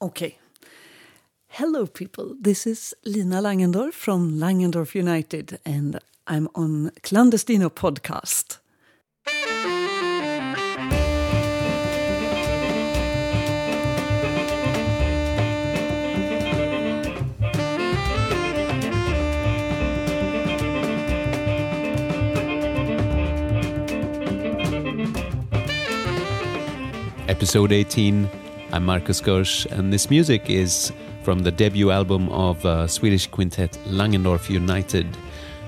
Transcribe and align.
Okay. 0.00 0.38
Hello, 1.48 1.84
people. 1.84 2.36
This 2.40 2.68
is 2.68 2.94
Lina 3.04 3.42
Langendorf 3.42 3.94
from 3.94 4.34
Langendorf 4.38 4.94
United, 4.94 5.58
and 5.64 5.98
I'm 6.28 6.48
on 6.54 6.92
Clandestino 7.02 7.68
podcast. 7.68 8.58
Episode 27.28 27.72
18. 27.72 28.37
I'm 28.70 28.84
Markus 28.84 29.22
Görsch, 29.22 29.64
and 29.64 29.90
this 29.90 30.10
music 30.10 30.50
is 30.50 30.92
from 31.22 31.38
the 31.38 31.50
debut 31.50 31.90
album 31.90 32.28
of 32.28 32.62
uh, 32.66 32.86
Swedish 32.86 33.26
quintet 33.26 33.72
Langendorf 33.86 34.50
United, 34.50 35.06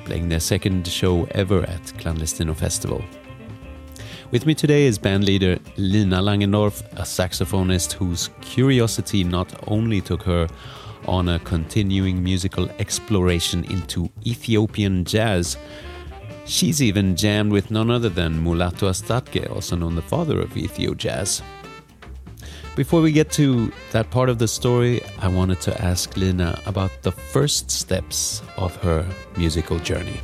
playing 0.04 0.28
their 0.28 0.38
second 0.38 0.86
show 0.86 1.24
ever 1.30 1.62
at 1.62 1.82
Clandestino 1.96 2.54
Festival. 2.54 3.02
With 4.32 4.44
me 4.44 4.54
today 4.54 4.84
is 4.84 4.98
bandleader 4.98 5.58
Lina 5.78 6.18
Langendorf, 6.18 6.82
a 6.92 7.04
saxophonist 7.04 7.92
whose 7.92 8.28
curiosity 8.42 9.24
not 9.24 9.50
only 9.66 10.02
took 10.02 10.22
her 10.24 10.46
on 11.08 11.30
a 11.30 11.38
continuing 11.38 12.22
musical 12.22 12.68
exploration 12.78 13.64
into 13.64 14.10
Ethiopian 14.26 15.06
jazz, 15.06 15.56
she's 16.44 16.82
even 16.82 17.16
jammed 17.16 17.50
with 17.50 17.70
none 17.70 17.90
other 17.90 18.10
than 18.10 18.44
Mulatu 18.44 18.90
Astatke, 18.90 19.50
also 19.50 19.74
known 19.74 19.94
the 19.94 20.02
father 20.02 20.38
of 20.38 20.50
Ethio 20.50 20.94
jazz. 20.94 21.40
Before 22.80 23.02
we 23.02 23.12
get 23.12 23.30
to 23.32 23.70
that 23.92 24.10
part 24.10 24.30
of 24.30 24.38
the 24.38 24.48
story, 24.48 25.02
I 25.18 25.28
wanted 25.28 25.60
to 25.68 25.84
ask 25.84 26.16
Lina 26.16 26.58
about 26.64 26.90
the 27.02 27.12
first 27.12 27.70
steps 27.70 28.40
of 28.56 28.74
her 28.76 29.04
musical 29.36 29.78
journey. 29.80 30.18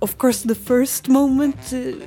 Of 0.00 0.18
course, 0.18 0.44
the 0.44 0.54
first 0.54 1.08
moment 1.08 1.56
uh, 1.72 2.06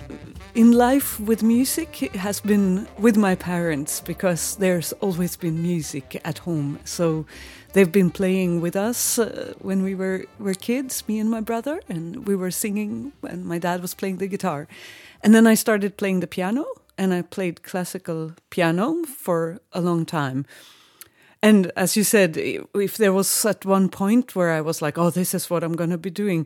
in 0.56 0.72
life 0.72 1.20
with 1.20 1.44
music 1.44 1.96
has 2.16 2.40
been 2.40 2.88
with 2.98 3.18
my 3.18 3.36
parents 3.36 4.00
because 4.00 4.56
there's 4.56 4.94
always 5.02 5.36
been 5.36 5.62
music 5.62 6.22
at 6.24 6.38
home. 6.38 6.80
So 6.86 7.26
they've 7.74 7.92
been 7.92 8.12
playing 8.12 8.62
with 8.62 8.76
us 8.76 9.20
uh, 9.20 9.54
when 9.60 9.84
we 9.84 9.96
were, 9.96 10.26
were 10.40 10.54
kids, 10.54 11.08
me 11.08 11.20
and 11.20 11.30
my 11.30 11.42
brother, 11.42 11.82
and 11.88 12.28
we 12.28 12.36
were 12.36 12.52
singing, 12.52 13.14
and 13.24 13.46
my 13.46 13.58
dad 13.58 13.82
was 13.82 13.94
playing 13.94 14.18
the 14.18 14.28
guitar. 14.28 14.68
And 15.22 15.34
then 15.34 15.48
I 15.48 15.56
started 15.56 15.98
playing 15.98 16.20
the 16.20 16.28
piano, 16.28 16.66
and 16.98 17.14
I 17.14 17.22
played 17.22 17.64
classical 17.64 18.34
piano 18.50 19.04
for 19.06 19.60
a 19.72 19.82
long 19.82 20.06
time. 20.06 20.46
And 21.44 21.72
as 21.76 21.98
you 21.98 22.04
said, 22.04 22.38
if 22.38 22.98
there 22.98 23.14
was 23.14 23.46
at 23.46 23.66
one 23.66 23.90
point 23.90 24.36
where 24.36 24.52
I 24.52 24.62
was 24.62 24.82
like, 24.82 24.98
oh, 24.98 25.10
this 25.10 25.34
is 25.34 25.50
what 25.50 25.64
I'm 25.64 25.74
going 25.76 25.90
to 25.90 25.98
be 25.98 26.12
doing, 26.12 26.46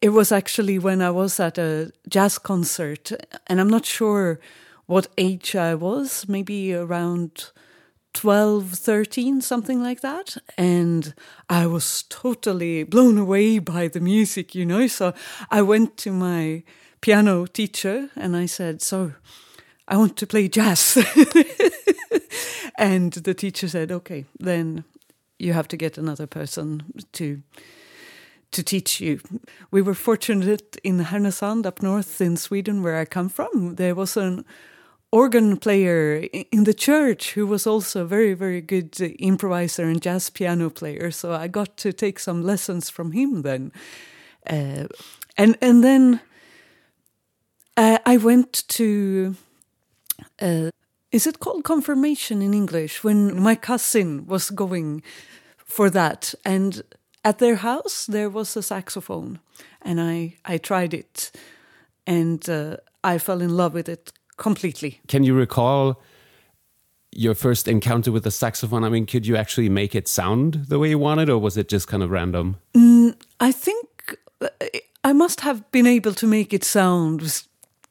it 0.00 0.10
was 0.10 0.30
actually 0.30 0.78
when 0.78 1.02
I 1.02 1.10
was 1.10 1.40
at 1.40 1.58
a 1.58 1.92
jazz 2.08 2.38
concert, 2.38 3.10
and 3.48 3.60
I'm 3.60 3.70
not 3.70 3.84
sure 3.84 4.38
what 4.86 5.08
age 5.18 5.56
I 5.56 5.74
was, 5.74 6.28
maybe 6.28 6.72
around 6.72 7.50
12, 8.18 8.72
13, 8.72 9.40
something 9.40 9.80
like 9.80 10.00
that. 10.00 10.36
And 10.56 11.14
I 11.48 11.66
was 11.66 12.02
totally 12.08 12.82
blown 12.82 13.16
away 13.16 13.60
by 13.60 13.86
the 13.86 14.00
music, 14.00 14.56
you 14.56 14.66
know. 14.66 14.88
So 14.88 15.14
I 15.52 15.62
went 15.62 15.96
to 15.98 16.10
my 16.10 16.64
piano 17.00 17.46
teacher 17.46 18.10
and 18.16 18.36
I 18.36 18.46
said, 18.46 18.82
So 18.82 19.12
I 19.86 19.96
want 19.96 20.16
to 20.16 20.26
play 20.26 20.48
jazz. 20.48 20.98
and 22.76 23.12
the 23.12 23.34
teacher 23.34 23.68
said, 23.68 23.92
Okay, 23.92 24.24
then 24.40 24.82
you 25.38 25.52
have 25.52 25.68
to 25.68 25.76
get 25.76 25.96
another 25.96 26.26
person 26.26 26.82
to 27.12 27.40
to 28.50 28.62
teach 28.64 29.00
you. 29.00 29.20
We 29.70 29.80
were 29.80 29.94
fortunate 29.94 30.76
in 30.82 31.04
Härnösand 31.04 31.66
up 31.66 31.82
north 31.82 32.20
in 32.20 32.36
Sweden 32.36 32.82
where 32.82 32.96
I 32.96 33.04
come 33.04 33.28
from. 33.28 33.76
There 33.76 33.94
was 33.94 34.16
an 34.16 34.44
organ 35.10 35.56
player 35.56 36.28
in 36.52 36.64
the 36.64 36.74
church 36.74 37.32
who 37.32 37.46
was 37.46 37.66
also 37.66 38.02
a 38.02 38.06
very 38.06 38.34
very 38.34 38.60
good 38.60 39.00
improviser 39.00 39.84
and 39.84 40.02
jazz 40.02 40.30
piano 40.30 40.70
player. 40.70 41.10
So 41.10 41.32
i 41.32 41.48
got 41.48 41.76
to 41.78 41.92
take 41.92 42.18
some 42.18 42.42
lessons 42.42 42.90
from 42.90 43.12
him 43.12 43.42
then. 43.42 43.72
Uh, 44.48 44.86
and 45.36 45.56
and 45.60 45.82
then 45.82 46.20
uh, 47.76 47.98
i 48.04 48.16
went 48.16 48.64
to 48.68 49.34
uh, 50.42 50.70
is 51.10 51.26
it 51.26 51.40
called 51.40 51.64
confirmation 51.64 52.42
in 52.42 52.52
english? 52.52 53.02
When 53.02 53.40
my 53.40 53.54
cousin 53.54 54.26
was 54.26 54.50
going 54.50 55.02
for 55.56 55.90
that. 55.90 56.34
And 56.44 56.82
at 57.24 57.38
their 57.38 57.56
house 57.56 58.04
there 58.06 58.28
was 58.28 58.56
a 58.56 58.62
saxophone. 58.62 59.38
And 59.80 60.00
i 60.00 60.34
i 60.44 60.58
tried 60.58 60.92
it. 60.92 61.32
And 62.06 62.46
uh, 62.50 62.76
i 63.02 63.16
fell 63.16 63.40
in 63.40 63.56
love 63.56 63.72
with 63.72 63.88
it 63.88 64.12
completely. 64.38 65.00
Can 65.06 65.24
you 65.24 65.34
recall 65.34 66.00
your 67.12 67.34
first 67.34 67.68
encounter 67.68 68.10
with 68.10 68.24
the 68.24 68.30
saxophone? 68.30 68.84
I 68.84 68.88
mean, 68.88 69.06
could 69.06 69.26
you 69.26 69.36
actually 69.36 69.68
make 69.68 69.94
it 69.94 70.08
sound 70.08 70.66
the 70.68 70.78
way 70.78 70.90
you 70.90 70.98
wanted, 70.98 71.28
or 71.28 71.38
was 71.38 71.56
it 71.56 71.68
just 71.68 71.88
kind 71.88 72.02
of 72.02 72.10
random? 72.10 72.56
Mm, 72.74 73.14
I 73.40 73.52
think 73.52 74.18
I 75.04 75.12
must 75.12 75.40
have 75.40 75.70
been 75.70 75.86
able 75.86 76.14
to 76.14 76.26
make 76.26 76.52
it 76.52 76.64
sound 76.64 77.42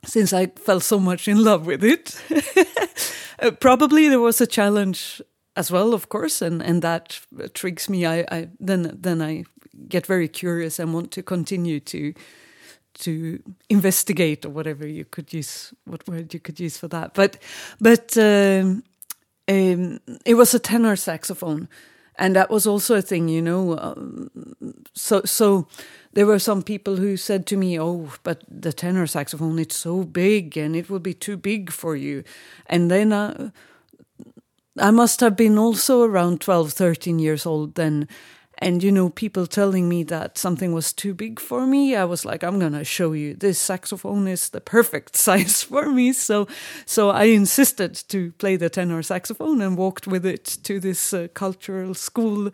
since 0.06 0.34
I 0.34 0.48
fell 0.48 0.80
so 0.80 1.00
much 1.00 1.28
in 1.28 1.44
love 1.44 1.66
with 1.66 1.84
it. 1.84 2.22
uh, 3.40 3.52
probably 3.52 4.08
there 4.08 4.20
was 4.20 4.42
a 4.42 4.48
challenge 4.48 5.22
as 5.56 5.72
well, 5.72 5.94
of 5.94 6.10
course, 6.10 6.42
and, 6.42 6.62
and 6.62 6.82
that 6.82 7.20
trigs 7.54 7.90
me. 7.90 8.06
I, 8.06 8.26
I 8.32 8.50
then 8.60 8.98
then 9.02 9.22
I 9.22 9.46
get 9.88 10.06
very 10.06 10.28
curious 10.28 10.80
and 10.80 10.94
want 10.94 11.12
to 11.12 11.24
continue 11.24 11.80
to 11.80 12.14
to 13.00 13.42
investigate 13.70 14.46
or 14.46 14.50
whatever 14.50 14.88
you 14.88 15.06
could 15.06 15.34
use 15.34 15.74
what 15.86 16.08
word 16.08 16.34
you 16.34 16.40
could 16.40 16.60
use 16.60 16.78
for 16.78 16.88
that. 16.88 17.14
But 17.14 17.38
but 17.80 18.18
um, 18.18 18.84
um, 19.48 20.00
it 20.26 20.36
was 20.36 20.54
a 20.54 20.60
tenor 20.60 20.96
saxophone. 20.96 21.68
And 22.20 22.36
that 22.36 22.50
was 22.50 22.66
also 22.66 22.96
a 22.96 23.02
thing 23.02 23.30
you 23.30 23.44
know 23.44 23.78
um, 23.78 24.32
so 24.96 25.22
so 25.24 25.68
there 26.14 26.26
were 26.26 26.40
some 26.40 26.64
people 26.64 26.96
who 26.96 27.16
said 27.16 27.46
to 27.46 27.56
me 27.56 27.80
oh 27.80 28.10
but 28.24 28.42
the 28.50 28.74
tenor 28.74 29.06
saxophone 29.06 29.60
it's 29.60 29.76
so 29.76 30.04
big 30.04 30.58
and 30.58 30.76
it 30.76 30.90
will 30.90 31.00
be 31.00 31.14
too 31.14 31.38
big 31.38 31.72
for 31.72 31.96
you. 31.96 32.24
And 32.66 32.90
then 32.90 33.14
uh, 33.14 33.52
I 34.80 34.90
must 34.90 35.20
have 35.20 35.36
been 35.36 35.60
also 35.60 36.04
around 36.04 36.42
12 36.42 36.74
13 36.74 37.20
years 37.20 37.46
old 37.46 37.76
then 37.76 38.08
and 38.60 38.84
you 38.84 38.92
know 38.92 39.10
people 39.10 39.48
telling 39.48 39.90
me 39.90 40.04
that 40.04 40.38
something 40.38 40.74
was 40.74 40.94
too 40.94 41.14
big 41.14 41.40
for 41.40 41.66
me 41.66 41.96
i 41.96 42.04
was 42.04 42.26
like 42.26 42.44
i'm 42.44 42.58
to 42.78 42.84
show 42.84 43.14
you. 43.14 43.34
This 43.34 43.60
saxophone 43.60 44.28
is 44.28 44.50
the 44.50 44.62
perfect 44.62 45.16
size 45.28 45.64
for 45.64 45.90
me. 45.90 46.14
So 46.14 46.48
so 46.86 47.10
i 47.10 47.26
insisted 47.26 47.96
to 48.10 48.32
play 48.34 48.58
the 48.58 48.70
tenor 48.70 49.04
saxophone 49.04 49.62
and 49.62 49.78
walked 49.78 50.08
with 50.08 50.26
it 50.26 50.46
to 50.64 50.80
this 50.80 51.14
uh, 51.14 51.28
cultural 51.34 51.94
school 51.94 52.48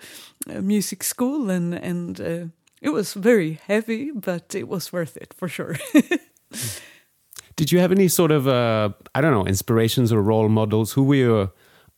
uh, 0.49 0.61
music 0.61 1.03
school 1.03 1.49
and 1.49 1.73
and 1.73 2.21
uh, 2.21 2.45
it 2.81 2.89
was 2.89 3.13
very 3.13 3.59
heavy 3.67 4.11
but 4.11 4.55
it 4.55 4.67
was 4.67 4.91
worth 4.93 5.17
it 5.17 5.33
for 5.33 5.47
sure. 5.47 5.75
Did 7.55 7.71
you 7.71 7.79
have 7.79 7.91
any 7.91 8.07
sort 8.07 8.31
of 8.31 8.47
uh, 8.47 8.89
i 9.15 9.21
don't 9.21 9.33
know 9.33 9.45
inspirations 9.45 10.11
or 10.11 10.21
role 10.21 10.49
models? 10.49 10.93
Who 10.93 11.03
were 11.03 11.15
your 11.15 11.51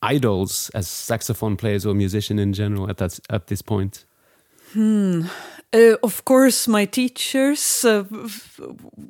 idols 0.06 0.72
as 0.74 0.88
saxophone 0.88 1.56
players 1.56 1.86
or 1.86 1.94
musician 1.94 2.40
in 2.40 2.54
general 2.54 2.90
at 2.90 2.98
that 2.98 3.20
at 3.30 3.48
this 3.48 3.62
point? 3.62 4.06
Hmm. 4.74 5.22
Uh, 5.74 5.96
of 6.04 6.24
course, 6.26 6.68
my 6.68 6.86
teachers 6.86 7.86
uh, 7.86 8.04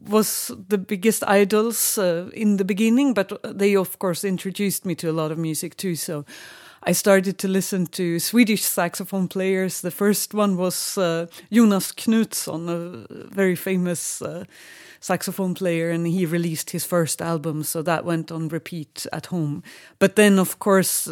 was 0.09 0.51
the 0.69 0.77
biggest 0.77 1.23
idols 1.27 1.97
uh, 1.97 2.29
in 2.33 2.57
the 2.57 2.65
beginning, 2.65 3.13
but 3.13 3.31
they 3.43 3.75
of 3.75 3.99
course 3.99 4.23
introduced 4.23 4.85
me 4.85 4.95
to 4.95 5.09
a 5.09 5.13
lot 5.13 5.31
of 5.31 5.37
music 5.37 5.75
too. 5.75 5.95
So 5.95 6.25
I 6.87 6.93
started 6.93 7.37
to 7.39 7.47
listen 7.47 7.87
to 7.87 8.19
Swedish 8.19 8.63
saxophone 8.63 9.27
players. 9.27 9.81
The 9.81 9.91
first 9.91 10.33
one 10.33 10.55
was 10.55 10.97
uh, 10.97 11.25
Jonas 11.51 11.91
Knutsson, 11.91 12.69
a 12.69 13.27
very 13.35 13.55
famous 13.55 14.21
uh, 14.21 14.45
saxophone 15.05 15.53
player 15.53 15.91
and 15.91 16.07
he 16.07 16.25
released 16.25 16.71
his 16.71 16.85
first 16.85 17.21
album 17.21 17.63
so 17.63 17.81
that 17.81 18.05
went 18.05 18.31
on 18.31 18.47
repeat 18.47 19.05
at 19.11 19.27
home 19.27 19.61
but 19.99 20.15
then 20.15 20.39
of 20.39 20.57
course 20.59 21.07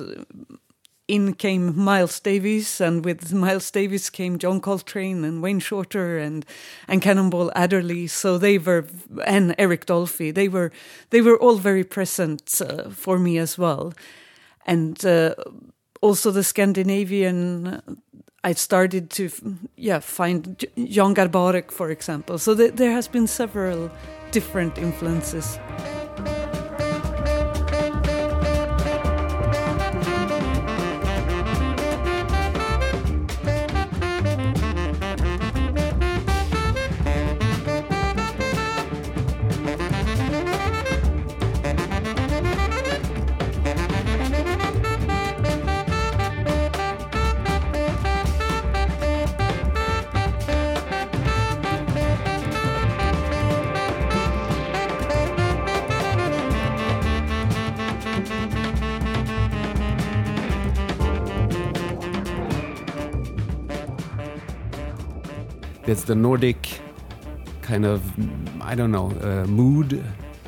in 1.07 1.34
came 1.34 1.78
Miles 1.78 2.19
Davis, 2.19 2.80
and 2.80 3.04
with 3.04 3.34
Miles 3.34 3.69
Davis 3.72 4.10
came 4.10 4.40
John 4.40 4.62
Coltrane 4.62 5.25
and 5.25 5.42
Wayne 5.42 5.60
Shorter 5.60 6.18
and 6.18 6.45
and 6.88 7.01
Cannonball 7.01 7.51
Adderley. 7.56 8.07
So 8.07 8.38
they 8.38 8.57
were 8.57 8.86
and 9.25 9.54
Eric 9.57 9.86
Dolphy. 9.86 10.34
They 10.34 10.48
were 10.48 10.72
they 11.10 11.22
were 11.22 11.38
all 11.38 11.57
very 11.57 11.84
present 11.84 12.62
uh, 12.62 12.89
for 12.89 13.19
me 13.19 13.38
as 13.38 13.57
well, 13.57 13.94
and 14.66 15.06
uh, 15.06 15.36
also 16.01 16.31
the 16.31 16.44
Scandinavian 16.44 17.81
I 18.45 18.54
started 18.54 19.10
to, 19.12 19.30
yeah, 19.78 20.00
find 20.00 20.66
Jan 20.75 21.16
Garbarek, 21.16 21.72
for 21.72 21.90
example. 21.90 22.38
So 22.38 22.56
th 22.56 22.75
there 22.75 22.92
has 22.92 23.07
been 23.07 23.28
several 23.28 23.90
different 24.31 24.78
influences. 24.78 25.60
The 66.05 66.15
Nordic 66.15 66.81
kind 67.61 67.85
of, 67.85 68.01
I 68.61 68.75
don't 68.75 68.91
know, 68.91 69.11
uh, 69.21 69.47
mood. 69.47 70.03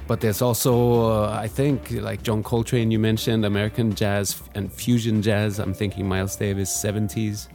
But 0.08 0.22
there's 0.22 0.42
also, 0.42 1.24
uh, 1.24 1.40
I 1.42 1.48
think, 1.48 1.90
like 1.92 2.22
John 2.22 2.44
Coltrane, 2.44 2.92
you 2.92 3.00
mentioned, 3.00 3.44
American 3.44 3.96
jazz 3.96 4.40
and 4.54 4.72
fusion 4.72 5.22
jazz. 5.22 5.58
I'm 5.58 5.74
thinking 5.74 6.08
Miles 6.08 6.36
Davis, 6.36 6.70
70s. 6.70 7.48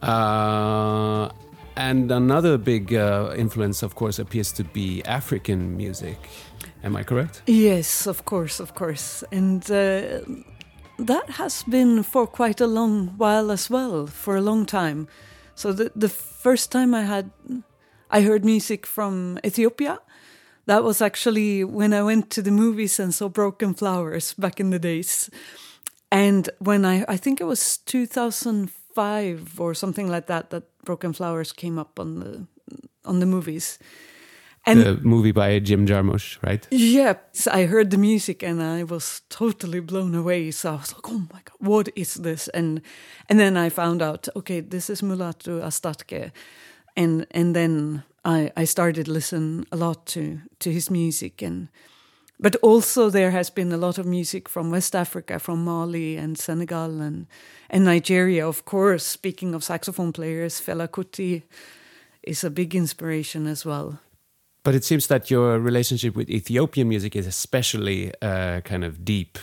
Uh, 0.00 1.28
and 1.76 2.12
another 2.12 2.56
big 2.58 2.94
uh, 2.94 3.34
influence, 3.36 3.82
of 3.82 3.94
course, 3.94 4.18
appears 4.20 4.52
to 4.52 4.64
be 4.64 5.02
African 5.04 5.76
music. 5.76 6.18
Am 6.84 6.94
I 6.94 7.02
correct? 7.02 7.42
Yes, 7.46 8.06
of 8.06 8.24
course, 8.24 8.60
of 8.60 8.74
course. 8.74 9.24
And 9.32 9.64
uh, 9.70 10.20
that 10.98 11.30
has 11.30 11.64
been 11.64 12.02
for 12.02 12.26
quite 12.26 12.60
a 12.60 12.66
long 12.66 13.08
while 13.16 13.50
as 13.50 13.70
well, 13.70 14.06
for 14.06 14.36
a 14.36 14.40
long 14.40 14.66
time. 14.66 15.08
So 15.54 15.72
the 15.72 15.90
the 15.94 16.08
first 16.08 16.70
time 16.72 16.94
I 16.94 17.02
had 17.02 17.30
I 18.10 18.22
heard 18.22 18.44
music 18.44 18.86
from 18.86 19.38
Ethiopia, 19.44 19.98
that 20.66 20.84
was 20.84 21.00
actually 21.00 21.64
when 21.64 21.92
I 21.92 22.02
went 22.02 22.30
to 22.30 22.42
the 22.42 22.50
movies 22.50 23.00
and 23.00 23.14
saw 23.14 23.28
Broken 23.28 23.74
Flowers 23.74 24.34
back 24.34 24.60
in 24.60 24.70
the 24.70 24.78
days. 24.78 25.30
And 26.10 26.50
when 26.58 26.84
I 26.84 27.04
I 27.08 27.16
think 27.18 27.40
it 27.40 27.46
was 27.46 27.78
2005 27.78 29.60
or 29.60 29.74
something 29.74 30.10
like 30.10 30.26
that 30.26 30.50
that 30.50 30.64
Broken 30.84 31.12
Flowers 31.12 31.52
came 31.52 31.80
up 31.80 31.98
on 31.98 32.20
the 32.20 32.46
on 33.04 33.20
the 33.20 33.26
movies. 33.26 33.78
And 34.64 34.80
the 34.80 34.96
movie 35.02 35.32
by 35.32 35.58
Jim 35.58 35.86
Jarmusch, 35.86 36.38
right? 36.42 36.66
Yeah, 36.70 37.14
so 37.32 37.50
I 37.50 37.66
heard 37.66 37.90
the 37.90 37.98
music 37.98 38.42
and 38.44 38.62
I 38.62 38.84
was 38.84 39.22
totally 39.28 39.80
blown 39.80 40.14
away. 40.14 40.52
So 40.52 40.70
I 40.70 40.76
was 40.76 40.92
like, 40.92 41.08
"Oh 41.08 41.18
my 41.32 41.40
god, 41.44 41.56
what 41.58 41.88
is 41.96 42.14
this?" 42.14 42.48
And 42.48 42.80
and 43.28 43.40
then 43.40 43.56
I 43.56 43.70
found 43.70 44.02
out, 44.02 44.28
okay, 44.36 44.60
this 44.60 44.88
is 44.88 45.02
Mulatu 45.02 45.60
Astatke, 45.60 46.30
and 46.96 47.26
and 47.32 47.56
then 47.56 48.04
I 48.24 48.52
I 48.56 48.64
started 48.66 49.08
listen 49.08 49.64
a 49.72 49.76
lot 49.76 50.06
to 50.06 50.38
to 50.58 50.70
his 50.70 50.90
music 50.90 51.42
and. 51.42 51.68
But 52.40 52.56
also 52.56 53.08
there 53.08 53.30
has 53.30 53.50
been 53.50 53.70
a 53.72 53.76
lot 53.76 53.98
of 53.98 54.06
music 54.06 54.48
from 54.48 54.72
West 54.72 54.96
Africa, 54.96 55.38
from 55.38 55.64
Mali 55.64 56.16
and 56.16 56.36
Senegal 56.36 57.00
and 57.00 57.26
and 57.70 57.84
Nigeria, 57.84 58.48
of 58.48 58.64
course. 58.64 59.06
Speaking 59.06 59.54
of 59.54 59.62
saxophone 59.62 60.12
players, 60.12 60.60
Fela 60.60 60.88
Kuti 60.88 61.42
is 62.22 62.44
a 62.44 62.50
big 62.50 62.74
inspiration 62.74 63.46
as 63.46 63.64
well. 63.64 64.00
But 64.64 64.74
it 64.74 64.84
seems 64.84 65.08
that 65.08 65.30
your 65.30 65.58
relationship 65.58 66.14
with 66.14 66.30
Ethiopian 66.30 66.88
music 66.88 67.16
is 67.16 67.26
especially 67.26 68.12
uh, 68.22 68.60
kind 68.60 68.84
of 68.84 69.04
deep. 69.04 69.38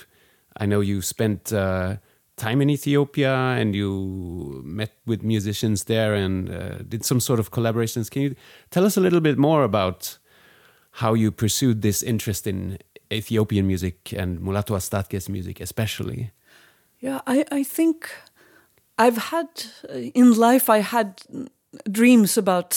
I 0.57 0.65
know 0.65 0.79
you 0.79 1.01
spent 1.01 1.51
uh, 1.51 1.97
time 2.37 2.61
in 2.61 2.69
Ethiopia 2.69 3.33
and 3.33 3.75
you 3.75 4.61
met 4.63 4.91
with 5.05 5.21
musicians 5.21 5.83
there 5.85 6.13
and 6.13 6.49
uh, 6.49 6.77
did 6.87 7.03
some 7.03 7.19
sort 7.19 7.39
of 7.39 7.51
collaborations. 7.51 8.09
Can 8.09 8.21
you 8.21 8.35
tell 8.71 8.85
us 8.85 8.97
a 8.97 9.01
little 9.01 9.21
bit 9.21 9.37
more 9.37 9.63
about 9.63 10.17
how 10.91 11.13
you 11.13 11.31
pursued 11.31 11.81
this 11.81 12.01
interest 12.01 12.47
in 12.47 12.77
Ethiopian 13.11 13.67
music 13.67 14.13
and 14.13 14.39
Mulatu 14.39 14.75
Astatke's 14.75 15.27
music, 15.29 15.59
especially? 15.59 16.31
Yeah, 16.99 17.21
I, 17.27 17.45
I 17.51 17.63
think 17.63 18.09
I've 18.97 19.17
had 19.17 19.47
in 19.93 20.33
life, 20.33 20.69
I 20.69 20.79
had 20.79 21.21
dreams 21.91 22.37
about 22.37 22.73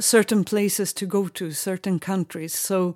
certain 0.00 0.44
places 0.44 0.92
to 0.94 1.06
go 1.06 1.28
to, 1.28 1.50
certain 1.52 1.98
countries. 1.98 2.54
So 2.54 2.94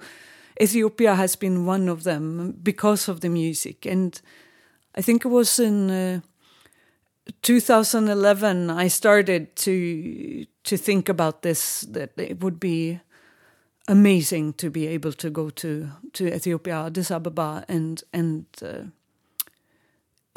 Ethiopia 0.61 1.15
has 1.15 1.37
been 1.37 1.67
one 1.67 1.89
of 1.89 2.03
them 2.03 2.55
because 2.63 3.09
of 3.09 3.21
the 3.21 3.29
music. 3.29 3.87
And 3.87 4.21
I 4.95 5.03
think 5.03 5.25
it 5.25 5.29
was 5.29 5.59
in 5.59 5.91
uh, 5.91 6.21
2011 7.43 8.71
I 8.71 8.89
started 8.89 9.55
to 9.57 10.47
to 10.65 10.77
think 10.77 11.09
about 11.09 11.43
this 11.43 11.81
that 11.93 12.11
it 12.17 12.43
would 12.43 12.59
be 12.59 13.01
amazing 13.87 14.55
to 14.55 14.71
be 14.71 14.87
able 14.87 15.13
to 15.13 15.31
go 15.31 15.51
to 15.51 15.89
to 16.13 16.35
Ethiopia, 16.35 16.87
Addis 16.87 17.11
Ababa, 17.11 17.65
and 17.69 18.03
and 18.13 18.47
uh, 18.63 18.85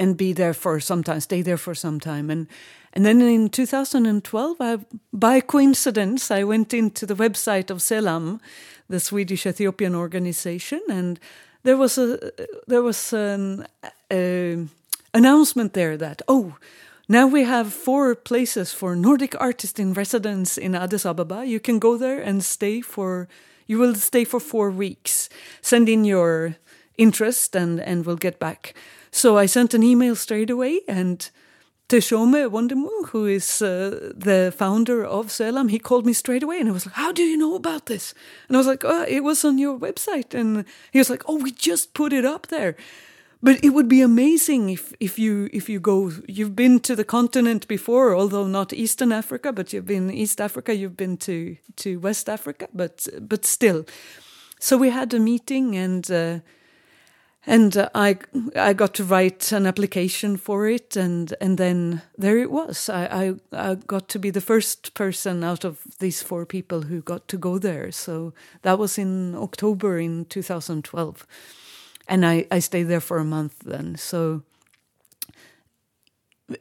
and 0.01 0.17
be 0.17 0.33
there 0.33 0.53
for 0.53 0.79
some 0.79 1.03
time, 1.03 1.19
stay 1.19 1.43
there 1.43 1.57
for 1.57 1.75
some 1.75 1.99
time, 1.99 2.31
and 2.31 2.47
and 2.93 3.05
then 3.05 3.21
in 3.21 3.49
2012, 3.49 4.57
I, 4.59 4.79
by 5.13 5.39
coincidence, 5.39 6.29
I 6.29 6.43
went 6.43 6.73
into 6.73 7.05
the 7.05 7.15
website 7.15 7.69
of 7.69 7.77
Selam, 7.77 8.41
the 8.89 8.99
Swedish 8.99 9.45
Ethiopian 9.45 9.95
organization, 9.95 10.81
and 10.89 11.19
there 11.63 11.77
was 11.77 11.97
a 11.97 12.17
there 12.67 12.81
was 12.81 13.13
an 13.13 13.67
announcement 15.13 15.73
there 15.73 15.97
that 15.97 16.21
oh. 16.27 16.57
Now 17.07 17.27
we 17.27 17.43
have 17.43 17.73
four 17.73 18.15
places 18.15 18.71
for 18.71 18.95
Nordic 18.95 19.35
artists 19.41 19.79
in 19.79 19.93
residence 19.93 20.57
in 20.57 20.75
Addis 20.75 21.05
Ababa. 21.05 21.45
You 21.45 21.59
can 21.59 21.77
go 21.77 21.97
there 21.97 22.21
and 22.21 22.41
stay 22.41 22.79
for 22.79 23.27
you 23.67 23.79
will 23.79 23.95
stay 23.95 24.23
for 24.23 24.39
four 24.39 24.71
weeks. 24.71 25.27
Send 25.61 25.89
in 25.89 26.05
your 26.05 26.55
interest 26.97 27.55
and 27.55 27.81
and 27.81 28.05
we'll 28.05 28.21
get 28.21 28.39
back. 28.39 28.73
So 29.11 29.37
I 29.37 29.45
sent 29.45 29.73
an 29.73 29.83
email 29.83 30.15
straight 30.15 30.49
away 30.49 30.81
and 30.87 31.29
Teshome 31.89 32.49
Wondemu, 32.49 33.09
who 33.09 33.25
is 33.25 33.61
uh, 33.61 34.13
the 34.15 34.53
founder 34.55 35.03
of 35.03 35.27
Selam, 35.27 35.69
he 35.69 35.77
called 35.77 36.05
me 36.05 36.13
straight 36.13 36.41
away 36.41 36.57
and 36.59 36.69
I 36.69 36.71
was 36.71 36.85
like, 36.85 36.95
How 36.95 37.11
do 37.11 37.21
you 37.21 37.35
know 37.35 37.55
about 37.55 37.87
this? 37.87 38.13
And 38.47 38.55
I 38.55 38.59
was 38.59 38.67
like, 38.67 38.85
oh, 38.85 39.05
It 39.07 39.25
was 39.25 39.43
on 39.43 39.57
your 39.57 39.77
website. 39.77 40.33
And 40.33 40.63
he 40.93 40.99
was 40.99 41.09
like, 41.09 41.23
Oh, 41.27 41.35
we 41.35 41.51
just 41.51 41.93
put 41.93 42.13
it 42.13 42.25
up 42.25 42.47
there. 42.47 42.77
But 43.43 43.63
it 43.63 43.71
would 43.71 43.89
be 43.89 44.01
amazing 44.01 44.69
if, 44.69 44.93
if 44.99 45.17
you 45.17 45.49
if 45.51 45.67
you 45.67 45.79
go 45.79 46.11
you've 46.27 46.55
been 46.55 46.79
to 46.81 46.95
the 46.95 47.03
continent 47.03 47.67
before, 47.67 48.15
although 48.15 48.45
not 48.47 48.71
Eastern 48.71 49.11
Africa, 49.11 49.51
but 49.51 49.73
you've 49.73 49.87
been 49.87 50.11
East 50.11 50.39
Africa, 50.39 50.75
you've 50.75 50.95
been 50.95 51.17
to 51.17 51.57
to 51.77 51.99
West 51.99 52.29
Africa, 52.29 52.67
but 52.73 53.07
but 53.19 53.43
still. 53.45 53.83
So 54.59 54.77
we 54.77 54.91
had 54.91 55.13
a 55.13 55.19
meeting 55.19 55.75
and 55.75 56.09
uh, 56.11 56.39
and 57.45 57.75
uh, 57.75 57.89
I 57.95 58.17
I 58.55 58.73
got 58.73 58.93
to 58.95 59.03
write 59.03 59.51
an 59.51 59.65
application 59.65 60.37
for 60.37 60.67
it, 60.67 60.95
and 60.95 61.33
and 61.41 61.57
then 61.57 62.01
there 62.17 62.37
it 62.37 62.51
was. 62.51 62.89
I, 62.89 63.35
I, 63.51 63.71
I 63.71 63.75
got 63.75 64.07
to 64.09 64.19
be 64.19 64.29
the 64.29 64.41
first 64.41 64.93
person 64.93 65.43
out 65.43 65.63
of 65.63 65.79
these 65.99 66.21
four 66.21 66.45
people 66.45 66.83
who 66.83 67.01
got 67.01 67.27
to 67.29 67.37
go 67.37 67.57
there. 67.57 67.91
So 67.91 68.33
that 68.61 68.77
was 68.77 68.97
in 68.97 69.35
October 69.35 69.97
in 69.97 70.25
2012, 70.25 71.25
and 72.07 72.25
I 72.25 72.45
I 72.51 72.59
stayed 72.59 72.87
there 72.87 73.01
for 73.01 73.17
a 73.17 73.25
month 73.25 73.59
then. 73.65 73.95
So. 73.97 74.43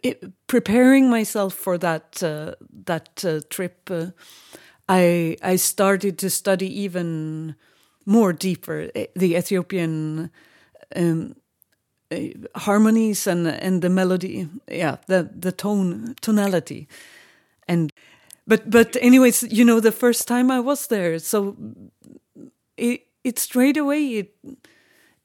It, 0.04 0.22
preparing 0.46 1.10
myself 1.10 1.52
for 1.52 1.76
that 1.78 2.22
uh, 2.22 2.54
that 2.87 3.25
uh, 3.25 3.40
trip, 3.50 3.90
uh, 3.90 4.12
I 4.88 5.37
I 5.42 5.56
started 5.56 6.16
to 6.18 6.30
study 6.30 6.82
even 6.82 7.56
more 8.06 8.32
deeper 8.32 8.88
eh, 8.94 9.06
the 9.16 9.34
Ethiopian 9.34 10.30
um, 10.97 11.35
uh, 12.12 12.18
harmonies 12.56 13.26
and 13.26 13.47
and 13.49 13.82
the 13.82 13.90
melody, 13.90 14.49
yeah, 14.68 14.97
the 15.06 15.30
the 15.40 15.52
tone 15.52 16.14
tonality, 16.23 16.88
and 17.68 17.92
but 18.47 18.70
but 18.70 18.97
anyways, 19.00 19.44
you 19.44 19.64
know, 19.64 19.80
the 19.80 19.92
first 19.92 20.28
time 20.28 20.50
I 20.50 20.61
was 20.61 20.88
there, 20.88 21.18
so 21.18 21.56
it 22.76 23.06
it 23.25 23.38
straight 23.38 23.76
away 23.76 24.02
it 24.18 24.35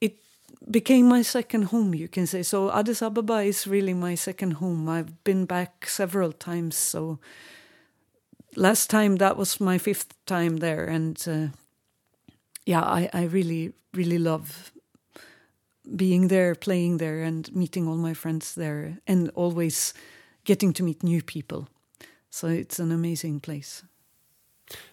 it 0.02 0.18
became 0.72 1.08
my 1.08 1.22
second 1.22 1.64
home, 1.66 1.94
you 1.96 2.08
can 2.08 2.28
say. 2.28 2.44
So 2.44 2.72
Addis 2.72 3.02
Ababa 3.02 3.42
is 3.42 3.68
really 3.68 3.94
my 3.94 4.16
second 4.16 4.54
home. 4.54 4.90
I've 4.90 5.24
been 5.24 5.46
back 5.46 5.88
several 5.88 6.32
times. 6.32 6.76
So 6.78 7.20
last 8.56 8.90
time 8.90 9.18
that 9.18 9.38
was 9.38 9.60
my 9.62 9.78
fifth 9.78 10.14
time 10.26 10.58
there, 10.58 10.86
and 10.86 11.18
uh, 11.28 11.48
yeah, 12.66 12.82
I 12.82 13.10
I 13.14 13.24
really 13.24 13.74
really 13.94 14.18
love 14.18 14.72
being 15.96 16.28
there, 16.28 16.56
playing 16.56 16.98
there, 16.98 17.22
and 17.22 17.54
meeting 17.56 17.88
all 17.88 17.98
my 17.98 18.14
friends 18.14 18.56
there, 18.56 18.98
and 19.08 19.30
always 19.36 19.94
getting 20.44 20.74
to 20.74 20.84
meet 20.84 21.04
new 21.04 21.22
people. 21.22 21.68
So 22.30 22.48
it's 22.48 22.80
an 22.80 22.92
amazing 22.92 23.40
place. 23.40 23.84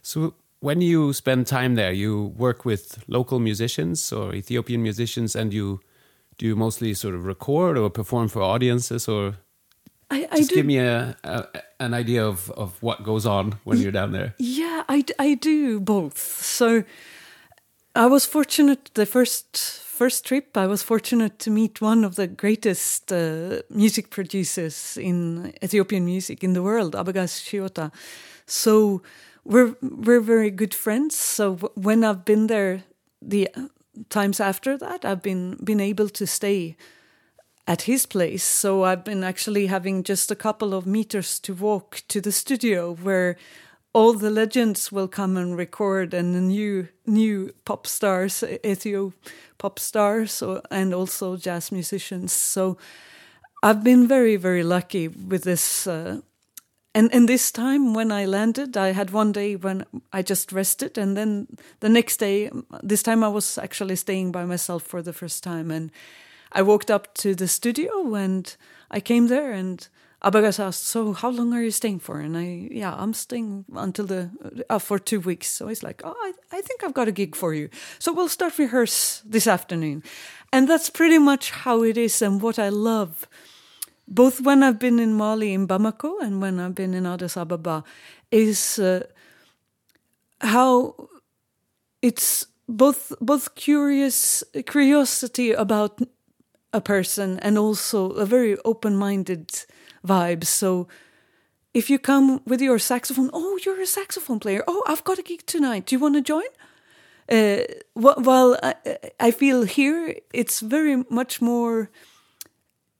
So 0.02 0.34
when 0.60 0.80
you 0.80 1.12
spend 1.12 1.46
time 1.46 1.74
there, 1.74 1.92
you 1.92 2.32
work 2.36 2.64
with 2.64 3.04
local 3.08 3.40
musicians 3.40 4.12
or 4.12 4.34
Ethiopian 4.34 4.82
musicians, 4.82 5.36
and 5.36 5.52
you 5.52 5.80
do 6.38 6.46
you 6.46 6.56
mostly 6.56 6.94
sort 6.94 7.14
of 7.14 7.24
record 7.24 7.76
or 7.76 7.90
perform 7.90 8.28
for 8.28 8.42
audiences, 8.42 9.08
or 9.08 9.34
I, 10.10 10.28
I 10.30 10.36
just 10.38 10.50
do, 10.50 10.56
give 10.56 10.66
me 10.66 10.78
a, 10.78 11.16
a 11.24 11.46
an 11.80 11.94
idea 11.94 12.24
of 12.24 12.50
of 12.50 12.80
what 12.82 13.02
goes 13.02 13.26
on 13.26 13.58
when 13.64 13.78
you're 13.78 13.92
down 13.92 14.12
there. 14.12 14.34
Yeah, 14.38 14.84
I 14.88 15.04
I 15.18 15.34
do 15.34 15.80
both. 15.80 16.18
So 16.18 16.84
I 17.94 18.06
was 18.06 18.24
fortunate 18.24 18.90
the 18.94 19.04
first 19.04 19.56
first 19.56 20.24
trip. 20.24 20.56
I 20.56 20.66
was 20.66 20.82
fortunate 20.82 21.38
to 21.40 21.50
meet 21.50 21.80
one 21.82 22.04
of 22.04 22.14
the 22.14 22.26
greatest 22.26 23.12
uh, 23.12 23.60
music 23.68 24.08
producers 24.08 24.96
in 24.96 25.52
Ethiopian 25.62 26.04
music 26.04 26.42
in 26.42 26.54
the 26.54 26.62
world, 26.62 26.94
Abagas 26.94 27.42
Shiota. 27.44 27.92
So 28.46 29.02
we're 29.44 29.76
we're 29.82 30.20
very 30.20 30.50
good 30.50 30.72
friends. 30.72 31.16
So 31.16 31.56
when 31.74 32.02
I've 32.02 32.24
been 32.24 32.46
there, 32.46 32.84
the 33.20 33.50
times 34.08 34.40
after 34.40 34.78
that, 34.78 35.04
I've 35.04 35.22
been 35.22 35.58
been 35.62 35.80
able 35.80 36.08
to 36.08 36.26
stay 36.26 36.76
at 37.66 37.82
his 37.82 38.06
place. 38.06 38.42
So 38.42 38.84
I've 38.84 39.04
been 39.04 39.22
actually 39.22 39.66
having 39.66 40.02
just 40.02 40.30
a 40.30 40.34
couple 40.36 40.72
of 40.72 40.86
meters 40.86 41.38
to 41.40 41.54
walk 41.54 42.02
to 42.08 42.20
the 42.22 42.32
studio 42.32 42.94
where 42.94 43.36
all 43.92 44.14
the 44.14 44.30
legends 44.30 44.90
will 44.90 45.08
come 45.08 45.36
and 45.36 45.56
record 45.56 46.14
and 46.14 46.34
the 46.34 46.40
new 46.40 46.88
new 47.06 47.54
pop 47.64 47.86
stars, 47.86 48.44
Ethio 48.64 49.12
pop 49.58 49.78
stars, 49.78 50.32
so, 50.32 50.62
and 50.70 50.94
also 50.94 51.36
jazz 51.36 51.70
musicians. 51.70 52.32
So 52.32 52.78
I've 53.62 53.84
been 53.84 54.08
very 54.08 54.36
very 54.36 54.62
lucky 54.62 55.08
with 55.08 55.44
this. 55.44 55.86
Uh, 55.86 56.20
and 56.94 57.14
and 57.14 57.28
this 57.28 57.52
time 57.52 57.94
when 57.94 58.12
I 58.12 58.26
landed, 58.26 58.76
I 58.76 58.92
had 58.92 59.10
one 59.10 59.32
day 59.32 59.56
when 59.56 59.84
I 60.12 60.22
just 60.22 60.52
rested, 60.52 60.98
and 60.98 61.16
then 61.16 61.46
the 61.80 61.88
next 61.88 62.18
day, 62.18 62.50
this 62.82 63.02
time 63.02 63.24
I 63.24 63.28
was 63.28 63.58
actually 63.58 63.96
staying 63.96 64.32
by 64.32 64.44
myself 64.44 64.82
for 64.82 65.02
the 65.02 65.12
first 65.12 65.42
time, 65.42 65.70
and 65.70 65.90
I 66.54 66.62
walked 66.62 66.90
up 66.90 67.14
to 67.14 67.34
the 67.34 67.48
studio 67.48 68.14
and 68.14 68.54
I 68.90 69.00
came 69.00 69.28
there 69.28 69.52
and 69.52 69.88
Abagas 70.22 70.60
asked, 70.60 70.86
"So 70.86 71.12
how 71.12 71.30
long 71.30 71.52
are 71.52 71.62
you 71.62 71.72
staying 71.72 71.98
for?" 72.00 72.20
And 72.20 72.36
I, 72.36 72.68
yeah, 72.70 72.94
I'm 72.94 73.12
staying 73.12 73.64
until 73.74 74.06
the 74.06 74.30
uh, 74.70 74.78
for 74.78 74.98
two 74.98 75.20
weeks. 75.20 75.48
So 75.48 75.66
he's 75.68 75.82
like, 75.82 76.00
"Oh, 76.04 76.14
I, 76.16 76.32
I 76.56 76.60
think 76.60 76.84
I've 76.84 76.94
got 76.94 77.08
a 77.08 77.12
gig 77.12 77.34
for 77.34 77.54
you. 77.54 77.68
So 77.98 78.12
we'll 78.12 78.28
start 78.28 78.58
rehearse 78.58 79.22
this 79.24 79.46
afternoon," 79.46 80.02
and 80.52 80.68
that's 80.68 80.90
pretty 80.90 81.18
much 81.18 81.50
how 81.50 81.82
it 81.82 81.96
is 81.96 82.22
and 82.22 82.40
what 82.40 82.58
I 82.58 82.68
love. 82.68 83.26
Both 84.06 84.40
when 84.40 84.62
I've 84.62 84.78
been 84.78 84.98
in 84.98 85.14
Mali 85.14 85.52
in 85.52 85.66
Bamako 85.66 86.20
and 86.20 86.40
when 86.40 86.60
I've 86.60 86.74
been 86.74 86.94
in 86.94 87.06
Addis 87.06 87.36
Ababa, 87.36 87.82
is 88.30 88.78
uh, 88.78 89.06
how 90.40 90.94
it's 92.00 92.46
both 92.68 93.12
both 93.20 93.54
curious 93.54 94.44
curiosity 94.66 95.52
about 95.52 96.00
a 96.72 96.80
person 96.80 97.38
and 97.40 97.58
also 97.58 98.10
a 98.12 98.24
very 98.24 98.56
open-minded 98.64 99.66
vibe. 100.06 100.44
So 100.44 100.88
if 101.74 101.88
you 101.88 101.98
come 101.98 102.40
with 102.46 102.60
your 102.60 102.78
saxophone, 102.78 103.30
oh, 103.32 103.58
you're 103.64 103.80
a 103.80 103.86
saxophone 103.86 104.40
player. 104.40 104.62
Oh, 104.66 104.82
I've 104.86 105.04
got 105.04 105.18
a 105.18 105.22
gig 105.22 105.46
tonight. 105.46 105.86
Do 105.86 105.94
you 105.94 106.00
want 106.00 106.14
to 106.14 106.20
join? 106.20 106.50
Uh, 107.28 107.62
while 107.94 108.58
I, 108.62 108.74
I 109.18 109.30
feel 109.30 109.62
here, 109.62 110.16
it's 110.32 110.60
very 110.60 111.04
much 111.08 111.40
more 111.40 111.90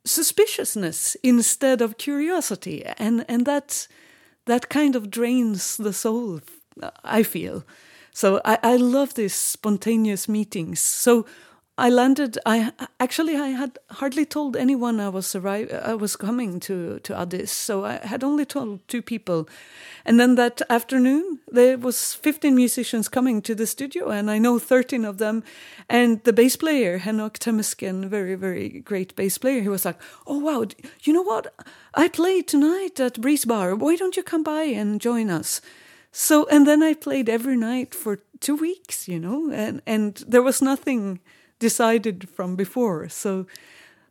suspiciousness 0.04 1.16
instead 1.22 1.82
of 1.82 1.98
curiosity, 1.98 2.84
and 2.98 3.24
and 3.28 3.46
that 3.46 3.88
that 4.46 4.68
kind 4.68 4.96
of 4.96 5.10
drains 5.10 5.76
the 5.76 5.92
soul. 5.92 6.40
I 7.04 7.24
feel 7.24 7.64
so. 8.12 8.40
I, 8.44 8.58
I 8.62 8.76
love 8.76 9.14
these 9.14 9.34
spontaneous 9.34 10.28
meetings. 10.28 10.80
So 10.80 11.26
I 11.78 11.88
landed. 11.88 12.38
I 12.44 12.70
actually 13.00 13.34
I 13.36 13.48
had 13.48 13.78
hardly 13.90 14.26
told 14.26 14.56
anyone 14.56 15.00
I 15.00 15.08
was 15.08 15.34
arrive. 15.34 15.72
I 15.72 15.94
was 15.94 16.16
coming 16.16 16.60
to 16.60 16.98
to 16.98 17.18
Addis, 17.18 17.50
so 17.50 17.84
I 17.86 17.98
had 18.06 18.22
only 18.22 18.44
told 18.44 18.86
two 18.88 19.00
people. 19.00 19.48
And 20.04 20.20
then 20.20 20.34
that 20.34 20.60
afternoon, 20.68 21.40
there 21.48 21.78
was 21.78 22.12
fifteen 22.12 22.54
musicians 22.54 23.08
coming 23.08 23.40
to 23.42 23.54
the 23.54 23.66
studio, 23.66 24.10
and 24.10 24.30
I 24.30 24.38
know 24.38 24.58
thirteen 24.58 25.06
of 25.06 25.16
them. 25.16 25.44
And 25.88 26.22
the 26.24 26.32
bass 26.32 26.56
player, 26.56 26.98
Henok 26.98 27.38
Temesgen, 27.38 28.04
very 28.08 28.34
very 28.34 28.68
great 28.68 29.16
bass 29.16 29.38
player, 29.38 29.62
he 29.62 29.70
was 29.70 29.86
like, 29.86 29.98
"Oh 30.26 30.38
wow, 30.40 30.66
you 31.04 31.12
know 31.14 31.24
what? 31.24 31.54
I 31.94 32.08
play 32.08 32.42
tonight 32.42 33.00
at 33.00 33.20
Breeze 33.20 33.46
Bar. 33.46 33.74
Why 33.76 33.96
don't 33.96 34.16
you 34.16 34.22
come 34.22 34.42
by 34.42 34.64
and 34.64 35.00
join 35.00 35.30
us?" 35.30 35.62
So 36.12 36.44
and 36.50 36.66
then 36.66 36.82
I 36.82 36.92
played 36.94 37.30
every 37.30 37.56
night 37.56 37.94
for 37.94 38.18
two 38.40 38.56
weeks, 38.56 39.08
you 39.08 39.18
know, 39.18 39.50
and 39.50 39.80
and 39.86 40.22
there 40.28 40.42
was 40.42 40.60
nothing 40.60 41.20
decided 41.62 42.28
from 42.28 42.56
before. 42.56 43.08
So 43.08 43.46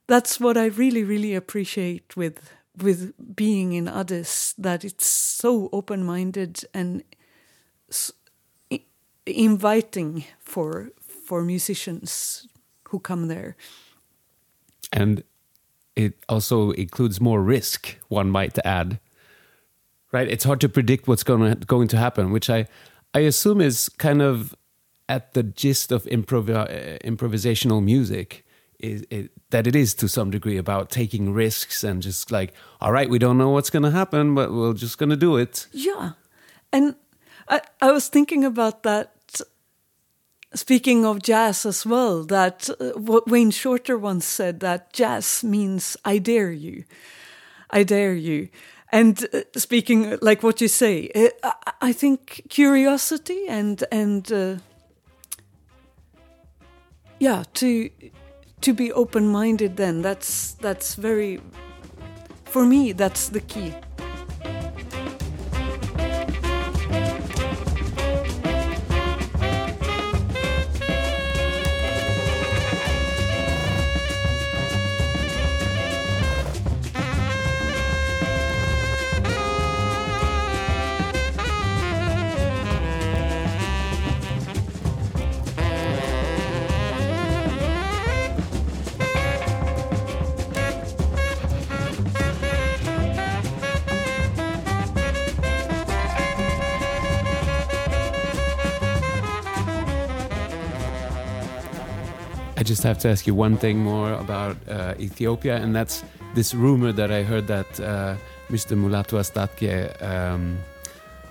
that's 0.07 0.39
what 0.39 0.57
I 0.57 0.67
really, 0.67 1.03
really 1.03 1.35
appreciate 1.35 2.15
with 2.15 2.37
with 2.81 3.13
being 3.35 3.73
in 3.73 3.87
Addis 3.87 4.55
that 4.57 4.85
it's 4.85 5.05
so 5.05 5.69
open 5.73 6.05
minded 6.05 6.63
and 6.73 7.03
inviting 9.25 10.23
for 10.39 10.91
for 11.27 11.43
musicians 11.43 12.47
who 12.89 12.99
come 12.99 13.27
there. 13.27 13.55
And 14.93 15.23
it 15.95 16.13
also 16.27 16.71
includes 16.71 17.19
more 17.19 17.41
risk. 17.43 17.97
One 18.07 18.29
might 18.29 18.57
add, 18.65 18.99
right? 20.13 20.27
It's 20.27 20.45
hard 20.45 20.61
to 20.61 20.69
predict 20.69 21.07
what's 21.07 21.23
going 21.23 21.59
to, 21.59 21.65
going 21.65 21.89
to 21.89 21.97
happen, 21.97 22.31
which 22.31 22.49
I 22.49 22.67
I 23.13 23.19
assume 23.27 23.61
is 23.61 23.89
kind 23.97 24.21
of 24.21 24.55
at 25.07 25.33
the 25.33 25.43
gist 25.43 25.91
of 25.91 26.03
improv 26.05 26.49
uh, 26.49 26.67
improvisational 26.99 27.83
music 27.83 28.45
is 28.81 29.05
it, 29.09 29.31
that 29.51 29.67
it 29.67 29.75
is 29.75 29.93
to 29.93 30.07
some 30.07 30.31
degree 30.31 30.57
about 30.57 30.89
taking 30.89 31.33
risks 31.33 31.83
and 31.83 32.01
just 32.01 32.31
like 32.31 32.53
all 32.79 32.91
right 32.91 33.09
we 33.09 33.19
don't 33.19 33.37
know 33.37 33.49
what's 33.49 33.69
going 33.69 33.83
to 33.83 33.91
happen 33.91 34.35
but 34.35 34.51
we're 34.51 34.73
just 34.73 34.97
going 34.97 35.09
to 35.09 35.15
do 35.15 35.37
it. 35.37 35.67
Yeah. 35.71 36.11
And 36.73 36.95
I, 37.47 37.61
I 37.81 37.91
was 37.91 38.07
thinking 38.07 38.43
about 38.43 38.83
that 38.83 39.11
speaking 40.53 41.05
of 41.05 41.21
jazz 41.21 41.65
as 41.65 41.85
well 41.85 42.23
that 42.23 42.69
uh, 42.79 42.91
what 42.99 43.27
wayne 43.27 43.51
shorter 43.51 43.97
once 43.97 44.25
said 44.25 44.59
that 44.59 44.91
jazz 44.91 45.43
means 45.43 45.95
i 46.03 46.17
dare 46.17 46.51
you. 46.51 46.83
I 47.69 47.83
dare 47.83 48.13
you. 48.13 48.49
And 48.91 49.25
uh, 49.33 49.43
speaking 49.55 50.17
like 50.21 50.43
what 50.43 50.59
you 50.59 50.67
say 50.67 51.09
uh, 51.43 51.51
I, 51.81 51.93
think 51.93 52.43
curiosity 52.49 53.47
and 53.47 53.83
and 53.91 54.29
uh, 54.31 54.55
yeah 57.21 57.43
to 57.53 57.87
to 58.61 58.73
be 58.73 58.91
open 58.93 59.27
minded 59.27 59.77
then 59.77 60.01
that's 60.01 60.53
that's 60.53 60.95
very 60.95 61.39
for 62.45 62.65
me 62.65 62.93
that's 62.93 63.29
the 63.29 63.39
key 63.41 63.71
I 102.61 102.63
just 102.63 102.83
have 102.83 102.99
to 102.99 103.09
ask 103.09 103.25
you 103.25 103.33
one 103.33 103.57
thing 103.57 103.79
more 103.79 104.13
about 104.13 104.55
uh, 104.69 104.93
Ethiopia, 104.99 105.55
and 105.55 105.75
that's 105.75 106.03
this 106.35 106.53
rumor 106.53 106.91
that 106.91 107.11
I 107.11 107.23
heard 107.23 107.47
that 107.47 107.79
uh, 107.79 108.15
Mr. 108.51 108.77
Mulatu 108.77 109.17
Astatke 109.17 109.99
um, 109.99 110.59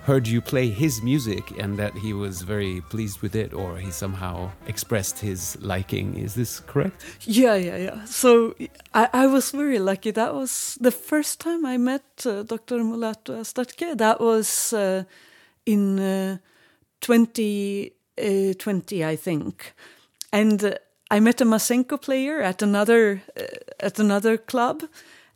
heard 0.03 0.27
you 0.27 0.41
play 0.41 0.71
his 0.71 1.03
music 1.03 1.53
and 1.57 1.79
that 1.79 1.95
he 1.95 2.13
was 2.13 2.43
very 2.43 2.81
pleased 2.91 3.23
with 3.23 3.37
it, 3.37 3.55
or 3.55 3.77
he 3.77 3.93
somehow 3.93 4.51
expressed 4.67 5.21
his 5.21 5.57
liking. 5.61 6.17
Is 6.17 6.35
this 6.35 6.59
correct? 6.59 7.05
Yeah, 7.21 7.55
yeah, 7.55 7.77
yeah. 7.77 8.05
So 8.07 8.57
I, 8.93 9.09
I 9.13 9.29
was 9.29 9.53
very 9.53 9.79
lucky. 9.79 10.11
That 10.11 10.35
was 10.35 10.77
the 10.81 10.91
first 10.91 11.39
time 11.39 11.65
I 11.65 11.77
met 11.77 12.27
uh, 12.27 12.43
Dr. 12.43 12.79
Mulatu 12.79 13.39
Astatke. 13.39 13.97
That 13.97 14.21
was 14.21 14.73
uh, 14.73 15.05
in 15.65 16.41
2020, 17.01 19.05
uh, 19.05 19.09
I 19.09 19.15
think. 19.15 19.75
And 20.33 20.65
uh, 20.65 20.75
I 21.11 21.21
met 21.21 21.41
a 21.41 21.45
Masenko 21.45 22.01
player 22.01 22.41
at 22.41 22.63
another 22.63 23.23
uh, 23.37 23.43
at 23.81 23.99
another 23.99 24.39
club, 24.39 24.83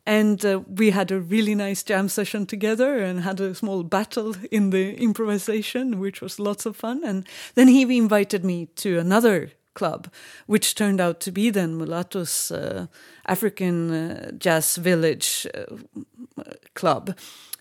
and 0.05 0.45
uh, 0.45 0.61
we 0.67 0.91
had 0.91 1.11
a 1.11 1.19
really 1.19 1.55
nice 1.55 1.83
jam 1.83 2.09
session 2.09 2.45
together 2.45 2.99
and 2.99 3.21
had 3.21 3.39
a 3.39 3.55
small 3.55 3.83
battle 3.83 4.35
in 4.51 4.69
the 4.69 4.95
improvisation, 4.95 5.99
which 5.99 6.21
was 6.21 6.39
lots 6.39 6.65
of 6.65 6.75
fun. 6.75 7.03
And 7.03 7.27
then 7.55 7.67
he 7.67 7.97
invited 7.97 8.45
me 8.45 8.67
to 8.75 8.99
another 8.99 9.51
club, 9.73 10.07
which 10.47 10.75
turned 10.75 11.01
out 11.01 11.19
to 11.19 11.31
be 11.31 11.51
then 11.51 11.77
Mulatu's 11.77 12.51
uh, 12.51 12.87
African 13.25 13.91
uh, 13.91 14.31
Jazz 14.37 14.77
Village 14.77 15.47
uh, 15.53 16.43
club. 16.73 17.17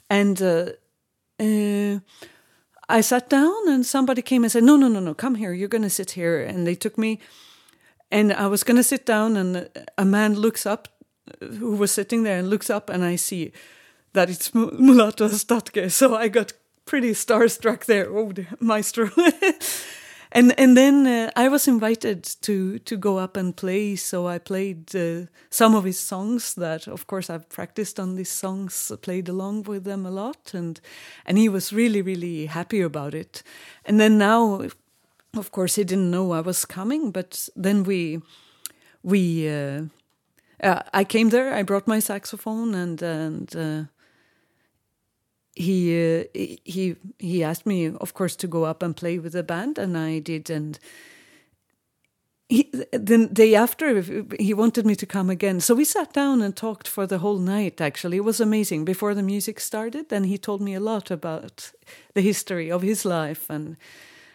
And 0.09 0.41
uh, 0.41 0.71
uh, 1.41 1.99
I 2.89 3.01
sat 3.01 3.29
down, 3.29 3.69
and 3.69 3.85
somebody 3.87 4.23
came 4.23 4.45
and 4.45 4.53
said, 4.53 4.65
No, 4.65 4.77
no, 4.77 4.89
no, 4.89 5.01
no, 5.01 5.15
come 5.15 5.35
here, 5.35 5.53
you're 5.53 5.69
going 5.69 5.83
to 5.83 5.91
sit 5.91 6.13
here. 6.13 6.43
And 6.43 6.67
they 6.67 6.75
took 6.75 6.97
me, 6.99 7.19
and 8.15 8.33
I 8.33 8.47
was 8.47 8.63
going 8.63 8.77
to 8.77 8.85
sit 8.85 9.05
down, 9.05 9.37
and 9.37 9.69
a 9.99 10.05
man 10.05 10.35
looks 10.35 10.67
up 10.67 10.89
who 11.41 11.77
was 11.77 11.91
sitting 11.91 12.23
there 12.23 12.39
and 12.39 12.49
looks 12.49 12.71
up, 12.71 12.89
and 12.89 13.05
I 13.05 13.17
see 13.17 13.53
that 14.13 14.31
it's 14.31 14.51
Mulatu 14.51 15.29
Astatke. 15.29 15.91
So 15.91 16.15
I 16.15 16.29
got 16.29 16.53
pretty 16.87 17.13
starstruck 17.13 17.87
there. 17.87 18.07
Oh, 18.09 18.33
maestro. 18.61 19.11
and 20.33 20.55
and 20.59 20.77
then 20.77 21.07
uh, 21.07 21.31
I 21.35 21.49
was 21.49 21.67
invited 21.67 22.23
to 22.43 22.79
to 22.79 22.97
go 22.97 23.19
up 23.19 23.37
and 23.37 23.57
play. 23.57 23.97
So 23.97 24.29
I 24.29 24.39
played 24.39 24.95
uh, 24.95 25.27
some 25.51 25.75
of 25.75 25.85
his 25.85 25.99
songs. 25.99 26.55
That 26.55 26.87
of 26.87 27.07
course 27.09 27.29
I've 27.29 27.49
practiced 27.49 27.99
on 27.99 28.15
these 28.15 28.31
songs, 28.31 28.93
played 29.03 29.29
along 29.29 29.65
with 29.65 29.83
them 29.83 30.07
a 30.07 30.11
lot, 30.11 30.55
and 30.55 30.81
and 31.27 31.37
he 31.37 31.49
was 31.49 31.73
really 31.73 32.03
really 32.03 32.47
happy 32.47 32.81
about 32.81 33.15
it. 33.15 33.43
And 33.85 33.99
then 33.99 34.19
now, 34.19 34.69
of 35.37 35.51
course, 35.51 35.77
he 35.77 35.85
didn't 35.85 36.11
know 36.11 36.33
I 36.33 36.41
was 36.41 36.65
coming, 36.65 37.11
but 37.11 37.49
then 37.57 37.85
we 37.85 38.21
we. 39.03 39.49
Uh, 39.49 39.85
uh 40.63 40.83
I 40.93 41.05
came 41.05 41.31
there. 41.31 41.55
I 41.55 41.63
brought 41.63 41.87
my 41.87 42.01
saxophone, 42.01 42.75
and 42.75 43.03
and 43.03 43.57
uh, 43.57 43.83
he 45.55 46.21
uh, 46.21 46.25
he 46.65 46.97
he 47.19 47.45
asked 47.45 47.67
me, 47.67 47.89
of 47.89 48.15
course, 48.15 48.37
to 48.37 48.47
go 48.47 48.65
up 48.65 48.83
and 48.83 48.97
play 48.97 49.19
with 49.19 49.33
the 49.33 49.43
band, 49.43 49.79
and 49.79 49.97
I 49.97 50.19
did. 50.19 50.51
And 50.51 50.79
he, 52.49 52.71
the 52.93 53.29
day 53.33 53.55
after, 53.55 54.03
he 54.39 54.55
wanted 54.55 54.87
me 54.87 54.95
to 54.97 55.07
come 55.07 55.31
again. 55.31 55.61
So 55.61 55.75
we 55.75 55.85
sat 55.85 56.13
down 56.13 56.43
and 56.43 56.55
talked 56.55 56.89
for 56.89 57.07
the 57.07 57.19
whole 57.19 57.39
night. 57.39 57.81
Actually, 57.81 58.19
it 58.19 58.25
was 58.25 58.41
amazing. 58.41 58.85
Before 58.85 59.15
the 59.15 59.23
music 59.23 59.61
started, 59.61 60.13
and 60.13 60.27
he 60.27 60.39
told 60.39 60.61
me 60.61 60.75
a 60.75 60.81
lot 60.81 61.11
about 61.11 61.73
the 62.15 62.21
history 62.21 62.71
of 62.71 62.83
his 62.83 63.05
life 63.05 63.49
and 63.49 63.77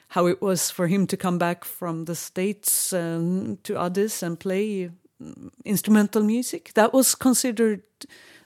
how 0.10 0.28
it 0.28 0.42
was 0.42 0.72
for 0.72 0.88
him 0.88 1.08
to 1.08 1.18
come 1.18 1.38
back 1.38 1.64
from 1.64 2.06
the 2.06 2.16
states 2.16 2.94
um, 2.94 3.58
to 3.64 3.78
Addis 3.78 4.24
and 4.24 4.40
play 4.40 4.90
mm, 5.22 5.50
instrumental 5.66 6.24
music. 6.24 6.72
That 6.74 6.94
was 6.94 7.16
considered 7.16 7.82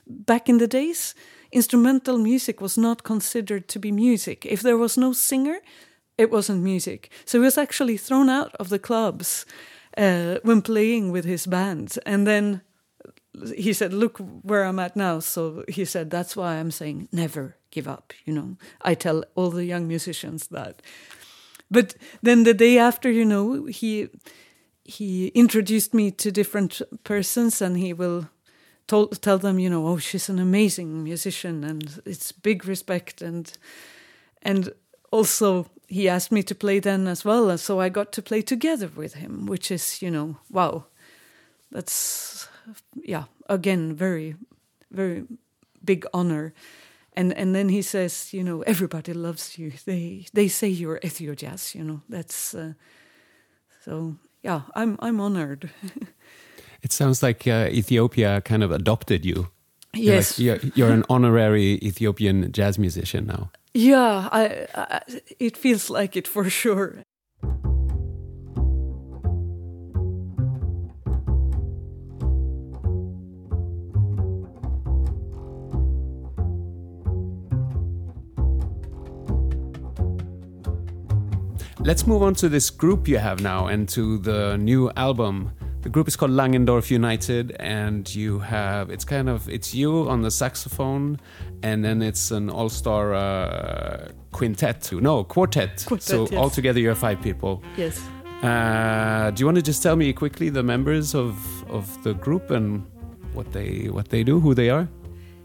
back 0.06 0.48
in 0.48 0.58
the 0.58 0.66
days 0.66 1.14
instrumental 1.54 2.18
music 2.18 2.60
was 2.60 2.76
not 2.76 3.04
considered 3.04 3.68
to 3.68 3.78
be 3.78 3.92
music. 3.92 4.44
If 4.44 4.60
there 4.60 4.76
was 4.76 4.98
no 4.98 5.12
singer, 5.12 5.60
it 6.18 6.30
wasn't 6.30 6.62
music. 6.62 7.10
So 7.24 7.38
he 7.38 7.44
was 7.44 7.56
actually 7.56 7.96
thrown 7.96 8.28
out 8.28 8.54
of 8.56 8.68
the 8.68 8.78
clubs 8.78 9.46
uh, 9.96 10.38
when 10.42 10.62
playing 10.62 11.12
with 11.12 11.24
his 11.24 11.46
band. 11.46 11.96
And 12.04 12.26
then 12.26 12.60
he 13.54 13.72
said, 13.72 13.92
Look 13.92 14.18
where 14.42 14.64
I'm 14.64 14.80
at 14.80 14.96
now. 14.96 15.20
So 15.20 15.64
he 15.68 15.84
said, 15.84 16.10
That's 16.10 16.36
why 16.36 16.56
I'm 16.56 16.72
saying 16.72 17.08
never 17.12 17.56
give 17.70 17.86
up. 17.86 18.12
You 18.24 18.34
know, 18.34 18.56
I 18.82 18.94
tell 18.94 19.24
all 19.36 19.50
the 19.50 19.64
young 19.64 19.86
musicians 19.88 20.48
that. 20.48 20.82
But 21.74 21.96
then 22.22 22.44
the 22.44 22.54
day 22.54 22.78
after, 22.78 23.10
you 23.10 23.24
know, 23.24 23.66
he 23.66 24.08
he 24.84 25.28
introduced 25.34 25.94
me 25.94 26.10
to 26.10 26.30
different 26.30 26.82
persons 27.04 27.62
and 27.62 27.76
he 27.76 27.92
will 27.94 28.28
told, 28.86 29.22
tell 29.22 29.38
them, 29.38 29.58
you 29.58 29.70
know, 29.70 29.86
oh, 29.86 29.98
she's 29.98 30.28
an 30.28 30.38
amazing 30.38 31.02
musician, 31.02 31.64
and 31.64 32.02
it's 32.04 32.32
big 32.32 32.66
respect, 32.66 33.22
and 33.22 33.52
and 34.42 34.72
also 35.10 35.66
he 35.88 36.08
asked 36.08 36.32
me 36.32 36.42
to 36.42 36.54
play 36.54 36.80
then 36.80 37.06
as 37.06 37.24
well, 37.24 37.50
and 37.50 37.60
so 37.60 37.80
I 37.80 37.88
got 37.88 38.12
to 38.12 38.22
play 38.22 38.42
together 38.42 38.90
with 38.96 39.14
him, 39.14 39.46
which 39.46 39.70
is, 39.70 40.02
you 40.02 40.10
know, 40.10 40.36
wow, 40.50 40.84
that's 41.70 42.48
yeah, 43.02 43.24
again, 43.48 43.94
very, 43.94 44.36
very 44.90 45.24
big 45.84 46.06
honor. 46.12 46.52
And 47.16 47.32
and 47.32 47.54
then 47.54 47.68
he 47.68 47.82
says, 47.82 48.32
you 48.32 48.42
know, 48.42 48.62
everybody 48.62 49.12
loves 49.12 49.58
you. 49.58 49.72
They 49.84 50.26
they 50.32 50.48
say 50.48 50.68
you're 50.68 51.00
Ethio 51.00 51.34
Jazz, 51.34 51.74
you 51.74 51.84
know. 51.84 52.00
That's 52.08 52.54
uh, 52.54 52.72
so 53.84 54.16
yeah. 54.42 54.62
I'm 54.74 54.96
I'm 55.00 55.20
honored. 55.20 55.70
It 56.84 56.92
sounds 56.92 57.22
like 57.22 57.46
uh, 57.46 57.68
Ethiopia 57.70 58.42
kind 58.42 58.62
of 58.62 58.70
adopted 58.70 59.24
you. 59.24 59.48
Yes, 59.94 60.38
you're, 60.38 60.56
like, 60.56 60.62
you're, 60.62 60.72
you're, 60.74 60.90
an 60.90 61.04
honorary 61.08 61.78
Ethiopian 61.82 62.52
jazz 62.52 62.78
musician 62.78 63.26
now. 63.26 63.50
Yeah, 63.72 64.28
I, 64.30 64.66
I, 64.74 65.00
it 65.40 65.56
feels 65.56 65.88
like 65.88 66.14
it 66.14 66.28
for 66.28 66.50
sure. 66.50 67.03
Let's 81.84 82.06
move 82.06 82.22
on 82.22 82.34
to 82.36 82.48
this 82.48 82.70
group 82.70 83.06
you 83.06 83.18
have 83.18 83.42
now 83.42 83.66
and 83.66 83.86
to 83.90 84.16
the 84.16 84.56
new 84.56 84.90
album. 84.96 85.52
The 85.82 85.90
group 85.90 86.08
is 86.08 86.16
called 86.16 86.30
Langendorf 86.30 86.90
United, 86.90 87.54
and 87.60 88.12
you 88.14 88.38
have 88.38 88.88
it's 88.88 89.04
kind 89.04 89.28
of 89.28 89.46
it's 89.50 89.74
you 89.74 90.08
on 90.08 90.22
the 90.22 90.30
saxophone, 90.30 91.20
and 91.62 91.84
then 91.84 92.00
it's 92.00 92.30
an 92.30 92.48
all-star 92.48 93.12
uh, 93.12 94.08
quintet, 94.32 94.92
no 94.92 95.24
quartet. 95.24 95.84
quartet 95.86 96.02
so 96.02 96.22
yes. 96.22 96.32
altogether 96.32 96.80
you 96.80 96.88
have 96.88 96.96
five 96.96 97.20
people. 97.20 97.62
Yes. 97.76 98.00
Uh, 98.42 99.30
do 99.32 99.40
you 99.40 99.46
want 99.46 99.56
to 99.56 99.62
just 99.62 99.82
tell 99.82 99.94
me 99.94 100.10
quickly 100.14 100.48
the 100.48 100.62
members 100.62 101.14
of 101.14 101.36
of 101.68 102.02
the 102.02 102.14
group 102.14 102.50
and 102.50 102.86
what 103.34 103.52
they 103.52 103.90
what 103.90 104.08
they 104.08 104.24
do, 104.24 104.40
who 104.40 104.54
they 104.54 104.70
are? 104.70 104.88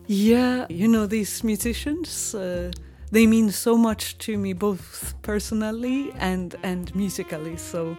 Yeah, 0.08 0.68
you 0.70 0.88
know 0.88 1.06
these 1.06 1.44
musicians. 1.44 2.34
Uh, 2.34 2.72
they 3.12 3.26
mean 3.28 3.52
so 3.52 3.78
much 3.78 4.18
to 4.20 4.38
me, 4.38 4.54
both 4.54 5.14
personally 5.22 6.12
and 6.20 6.56
and 6.64 6.94
musically. 6.96 7.58
So 7.58 7.98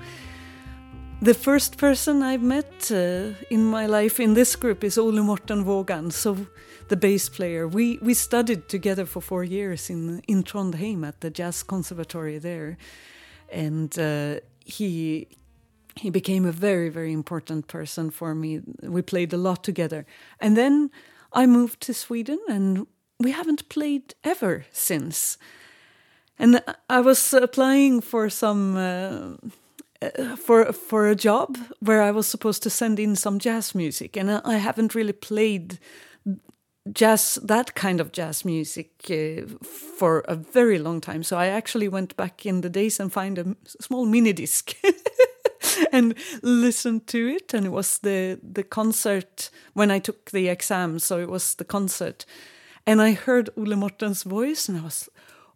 the 1.23 1.35
first 1.35 1.77
person 1.77 2.23
I've 2.23 2.43
met 2.43 2.91
uh, 2.91 3.35
in 3.51 3.65
my 3.65 3.87
life 3.87 4.21
in 4.21 4.35
this 4.35 4.57
group 4.57 4.85
is 4.85 4.97
Ole 4.97 5.23
Morten 5.23 5.65
Vågan, 5.65 6.11
so 6.13 6.37
the 6.89 6.97
bass 6.97 7.29
player. 7.29 7.69
We 7.69 7.99
we 8.03 8.15
studied 8.15 8.69
together 8.69 9.07
for 9.07 9.21
four 9.21 9.45
years 9.45 9.91
in 9.91 10.23
in 10.27 10.43
Trondheim 10.43 11.07
at 11.07 11.21
the 11.21 11.31
jazz 11.31 11.63
conservatory 11.63 12.39
there, 12.39 12.77
and 13.53 13.99
uh, 13.99 14.41
he 14.65 15.27
he 15.97 16.11
became 16.11 16.49
a 16.49 16.53
very 16.53 16.89
very 16.89 17.13
important 17.13 17.67
person 17.67 18.11
for 18.11 18.35
me. 18.35 18.61
We 18.83 19.03
played 19.03 19.33
a 19.33 19.39
lot 19.39 19.65
together, 19.65 20.07
and 20.39 20.57
then 20.57 20.91
I 21.33 21.47
moved 21.47 21.81
to 21.81 21.93
Sweden, 21.93 22.39
and 22.49 22.87
we 23.21 23.33
haven't 23.33 23.69
played 23.69 24.15
ever 24.25 24.65
since. 24.73 25.39
And 26.39 26.63
I 26.89 27.01
was 27.01 27.33
applying 27.33 28.01
for 28.01 28.31
some. 28.31 28.77
Uh, 28.77 29.37
uh, 30.03 30.35
for 30.35 30.73
for 30.73 31.09
a 31.09 31.15
job 31.15 31.59
where 31.81 32.01
I 32.01 32.11
was 32.11 32.27
supposed 32.27 32.63
to 32.63 32.71
send 32.71 32.99
in 32.99 33.17
some 33.17 33.39
jazz 33.39 33.75
music, 33.75 34.17
and 34.17 34.31
I 34.31 34.57
haven't 34.57 34.95
really 34.95 35.13
played 35.13 35.79
jazz 36.91 37.39
that 37.43 37.75
kind 37.75 38.01
of 38.01 38.11
jazz 38.11 38.45
music 38.45 38.91
uh, 39.11 39.43
for 39.63 40.21
a 40.21 40.35
very 40.35 40.79
long 40.79 41.03
time. 41.03 41.23
So 41.23 41.37
I 41.37 41.49
actually 41.49 41.89
went 41.89 42.17
back 42.17 42.47
in 42.47 42.63
the 42.63 42.71
days 42.71 42.99
and 43.01 43.13
find 43.13 43.39
a 43.39 43.55
small 43.81 44.07
mini 44.07 44.33
disc. 44.33 44.75
and 45.93 46.15
listened 46.43 47.07
to 47.07 47.29
it 47.29 47.55
and 47.55 47.67
it 47.67 47.71
was 47.71 47.99
the 47.99 48.39
the 48.43 48.63
concert 48.63 49.51
when 49.75 49.91
I 49.91 49.99
took 49.99 50.31
the 50.31 50.49
exam 50.49 50.99
so 50.99 51.19
it 51.19 51.29
was 51.29 51.55
the 51.55 51.65
concert 51.65 52.25
and 52.87 53.01
I 53.01 53.13
heard 53.13 53.51
Ole 53.57 53.77
Morten's 53.77 54.23
voice 54.23 54.69
and 54.69 54.79
I 54.79 54.83
was 54.83 55.09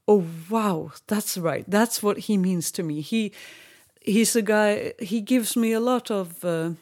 oh 0.07 0.25
wow 0.51 0.93
that's 1.07 1.37
right 1.39 1.65
that's 1.69 2.03
what 2.03 2.19
he 2.19 2.37
means 2.37 2.71
to 2.73 2.83
me 2.83 3.01
he 3.01 3.33
he's 4.05 4.37
a 4.37 4.43
guy. 4.43 4.93
He 5.01 5.21
gives 5.21 5.57
me 5.57 5.73
a 5.73 5.81
lot 5.81 6.11
of. 6.11 6.45
Uh, 6.45 6.73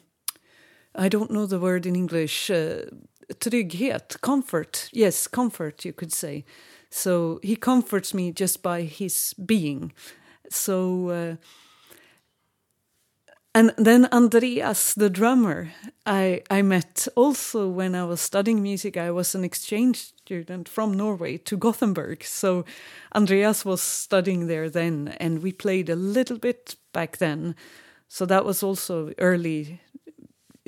I 0.94 1.08
don't 1.08 1.30
know 1.30 1.46
the 1.46 1.58
word 1.58 1.86
in 1.86 1.96
English. 1.96 2.50
Uh, 2.50 2.84
trygghet, 3.34 4.20
comfort. 4.20 4.90
Yes, 4.92 5.26
comfort. 5.26 5.84
You 5.84 5.92
could 5.92 6.12
say. 6.12 6.44
So 6.90 7.40
he 7.42 7.56
comforts 7.56 8.12
me 8.12 8.32
just 8.32 8.62
by 8.62 8.82
his 8.82 9.34
being. 9.34 9.92
So. 10.50 11.08
Uh, 11.08 11.36
and 13.54 13.74
then 13.76 14.08
Andreas, 14.12 14.94
the 14.94 15.10
drummer, 15.10 15.72
I, 16.06 16.42
I 16.50 16.62
met 16.62 17.06
also 17.14 17.68
when 17.68 17.94
I 17.94 18.04
was 18.04 18.20
studying 18.20 18.62
music. 18.62 18.96
I 18.96 19.10
was 19.10 19.34
an 19.34 19.44
exchange 19.44 19.98
student 19.98 20.68
from 20.68 20.94
Norway 20.94 21.36
to 21.38 21.58
Gothenburg. 21.58 22.24
So 22.24 22.64
Andreas 23.14 23.64
was 23.64 23.82
studying 23.82 24.46
there 24.46 24.70
then, 24.70 25.14
and 25.20 25.42
we 25.42 25.52
played 25.52 25.90
a 25.90 25.96
little 25.96 26.38
bit 26.38 26.76
back 26.94 27.18
then. 27.18 27.54
So 28.08 28.24
that 28.26 28.44
was 28.46 28.62
also 28.62 29.12
early 29.18 29.80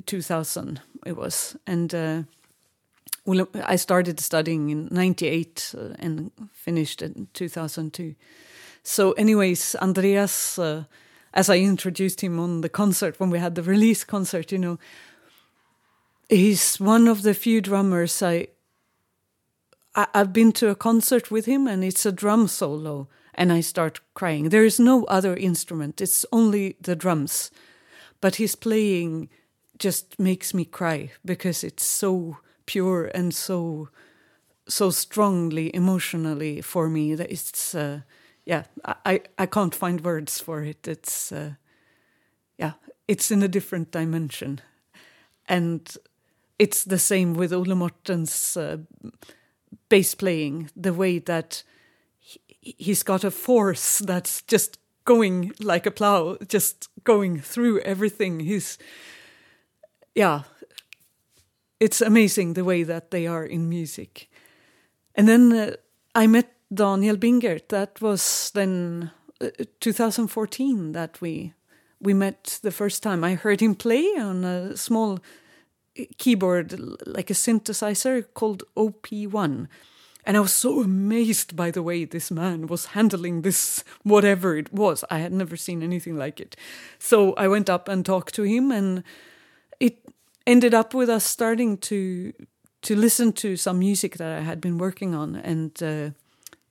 2000, 0.05 0.81
it 1.07 1.16
was. 1.16 1.57
And 1.66 1.94
uh, 1.94 2.23
I 3.64 3.77
started 3.77 4.20
studying 4.20 4.68
in 4.68 4.88
98 4.90 5.75
uh, 5.77 5.94
and 5.99 6.31
finished 6.53 7.01
in 7.01 7.29
2002. 7.33 8.14
So, 8.83 9.12
anyways, 9.12 9.75
Andreas, 9.77 10.59
uh, 10.59 10.85
as 11.35 11.51
I 11.51 11.59
introduced 11.59 12.23
him 12.23 12.38
on 12.38 12.61
the 12.61 12.68
concert 12.68 13.18
when 13.18 13.29
we 13.29 13.40
had 13.40 13.57
the 13.57 13.62
release 13.62 14.05
concert, 14.05 14.53
you 14.53 14.59
know, 14.59 14.79
he's 16.29 16.81
one 16.81 17.09
of 17.09 17.23
the 17.23 17.35
few 17.35 17.61
drummers 17.61 18.23
I, 18.23 18.49
I 19.97 20.07
I've 20.14 20.33
been 20.33 20.53
to 20.53 20.70
a 20.70 20.77
concert 20.77 21.31
with 21.31 21.47
him 21.47 21.66
and 21.66 21.85
it's 21.85 22.07
a 22.07 22.12
drum 22.12 22.47
solo 22.47 23.09
and 23.35 23.53
I 23.53 23.61
start 23.61 24.01
crying. 24.14 24.49
There 24.49 24.64
is 24.64 24.79
no 24.79 25.05
other 25.05 25.37
instrument, 25.37 26.01
it's 26.01 26.25
only 26.33 26.77
the 26.81 26.97
drums. 26.97 27.51
But 28.20 28.37
his 28.37 28.55
playing 28.55 29.29
just 29.77 30.18
makes 30.18 30.55
me 30.55 30.64
cry 30.64 31.11
because 31.25 31.64
it's 31.64 31.85
so 31.85 32.38
pure 32.64 33.11
and 33.12 33.35
so 33.35 33.88
so 34.66 34.88
strongly 34.88 35.75
emotionally 35.75 36.62
for 36.62 36.88
me 36.88 37.14
that 37.14 37.31
it's 37.31 37.75
uh, 37.75 38.01
yeah 38.44 38.64
I 38.85 39.22
I 39.38 39.46
can't 39.46 39.74
find 39.74 40.00
words 40.00 40.40
for 40.40 40.62
it. 40.62 40.87
It's 40.88 41.33
uh, 41.33 41.54
yeah 42.59 42.72
it's 43.09 43.30
in 43.30 43.42
a 43.42 43.48
different 43.48 43.90
dimension, 43.90 44.61
and 45.48 45.96
it's 46.59 46.85
the 46.85 46.98
same 46.98 47.35
with 47.35 47.52
Ole 47.52 47.74
Morten's 47.74 48.57
uh, 48.57 48.78
bass 49.88 50.14
playing. 50.14 50.70
The 50.76 50.92
way 50.92 51.18
that 51.20 51.62
he, 52.18 52.40
he's 52.78 53.02
got 53.02 53.24
a 53.24 53.30
force 53.30 53.98
that's 53.98 54.42
just 54.42 54.78
going 55.04 55.52
like 55.61 55.87
a 55.87 55.90
plow, 55.90 56.38
just 56.48 56.88
going 57.04 57.40
through 57.40 57.80
everything. 57.80 58.40
He's 58.40 58.78
yeah 60.14 60.42
it's 61.80 62.00
amazing 62.00 62.54
the 62.54 62.64
way 62.64 62.83
that 62.83 63.11
they 63.11 63.26
are 63.26 63.44
in 63.44 63.68
music. 63.68 64.30
And 65.14 65.28
then 65.28 65.52
uh, 65.52 65.76
I 66.14 66.26
met 66.26 66.50
Daniel 66.72 67.16
Bingert. 67.16 67.68
That 67.68 68.00
was 68.00 68.50
then 68.55 69.11
uh, 69.40 69.48
2014 69.81 70.92
that 70.92 71.20
we 71.20 71.55
we 72.00 72.14
met 72.14 72.59
the 72.62 72.70
first 72.70 73.03
time. 73.03 73.24
I 73.24 73.35
heard 73.35 73.61
him 73.61 73.74
play 73.74 74.05
on 74.18 74.44
a 74.44 74.77
small 74.77 75.20
uh, 75.98 76.05
keyboard, 76.18 76.79
like 77.07 77.31
a 77.31 77.35
synthesizer 77.35 78.24
called 78.35 78.62
OP1. 78.77 79.68
And 80.27 80.37
I 80.37 80.40
was 80.40 80.53
so 80.53 80.81
amazed 80.81 81.55
by 81.55 81.70
the 81.70 81.83
way 81.83 82.05
this 82.05 82.31
man 82.31 82.66
was 82.66 82.87
handling 82.87 83.42
this, 83.42 83.85
whatever 84.03 84.57
it 84.57 84.72
was. 84.72 85.05
I 85.11 85.18
had 85.18 85.33
never 85.33 85.57
seen 85.57 85.83
anything 85.83 86.16
like 86.16 86.40
it. 86.40 86.57
So 86.98 87.35
I 87.35 87.48
went 87.48 87.68
up 87.68 87.88
and 87.88 88.05
talked 88.05 88.35
to 88.35 88.42
him, 88.42 88.70
and 88.70 89.03
it 89.81 89.98
ended 90.46 90.72
up 90.74 90.94
with 90.94 91.09
us 91.11 91.24
starting 91.24 91.79
to 91.79 92.33
to 92.83 92.94
listen 92.94 93.33
to 93.33 93.57
some 93.57 93.79
music 93.79 94.18
that 94.18 94.31
I 94.31 94.40
had 94.40 94.61
been 94.61 94.77
working 94.77 95.14
on, 95.14 95.37
and 95.37 95.83
uh, 95.83 96.11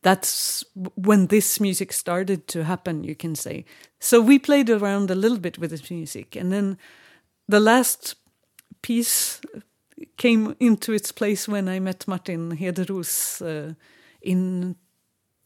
that's 0.04 0.64
when 0.96 1.28
this 1.28 1.60
music 1.60 1.92
started 1.94 2.48
to 2.50 2.66
happen. 2.66 3.04
You 3.04 3.16
can 3.16 3.34
say 3.36 3.66
so. 4.00 4.22
We 4.22 4.38
played 4.38 4.70
around 4.70 5.10
a 5.10 5.16
little 5.16 5.40
bit 5.40 5.58
with 5.58 5.72
this 5.72 5.90
music, 5.90 6.36
and 6.36 6.52
then 6.52 6.78
the 7.48 7.60
last 7.60 8.14
piece 8.82 9.42
came 10.18 10.56
into 10.60 10.92
its 10.94 11.12
place 11.12 11.48
when 11.48 11.68
I 11.68 11.80
met 11.80 12.08
Martin 12.08 12.52
Hederos 12.52 13.42
uh, 13.42 13.74
in 14.22 14.76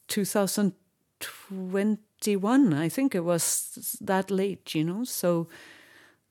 2021. 0.08 2.74
I 2.74 2.90
think 2.90 3.16
it 3.16 3.24
was 3.24 3.98
that 4.02 4.30
late, 4.32 4.76
you 4.76 4.84
know. 4.84 5.06
So 5.06 5.48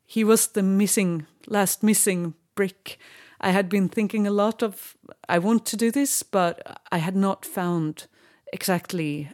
he 0.05 0.25
was 0.25 0.49
the 0.49 0.63
missing 0.63 1.27
last 1.47 1.83
missing 1.83 2.35
brick. 2.55 2.99
I 3.41 3.51
had 3.51 3.69
been 3.69 3.89
thinking 3.89 4.27
a 4.27 4.33
lot 4.33 4.63
of 4.63 4.97
I 5.29 5.39
want 5.39 5.65
to 5.67 5.77
do 5.77 5.93
this, 5.93 6.25
but 6.25 6.81
I 6.91 6.99
had 6.99 7.15
not 7.15 7.45
found 7.45 8.09
exactly 8.53 9.31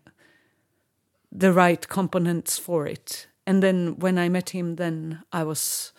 the 1.31 1.53
right 1.53 1.89
components 1.89 2.59
for 2.59 2.87
it. 2.87 3.27
And 3.47 3.63
then 3.63 3.99
when 3.99 4.19
I 4.19 4.29
met 4.29 4.51
him, 4.51 4.77
then 4.77 5.23
I 5.33 5.45
was 5.45 5.93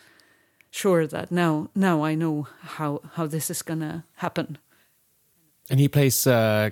sure 0.72 1.06
that 1.08 1.32
now 1.32 1.70
now 1.76 2.04
I 2.04 2.16
know 2.16 2.48
how 2.62 3.02
how 3.14 3.28
this 3.28 3.50
is 3.50 3.62
gonna 3.62 4.06
happen. 4.16 4.58
And 5.70 5.80
he 5.80 5.88
plays 5.88 6.28
uh, 6.28 6.70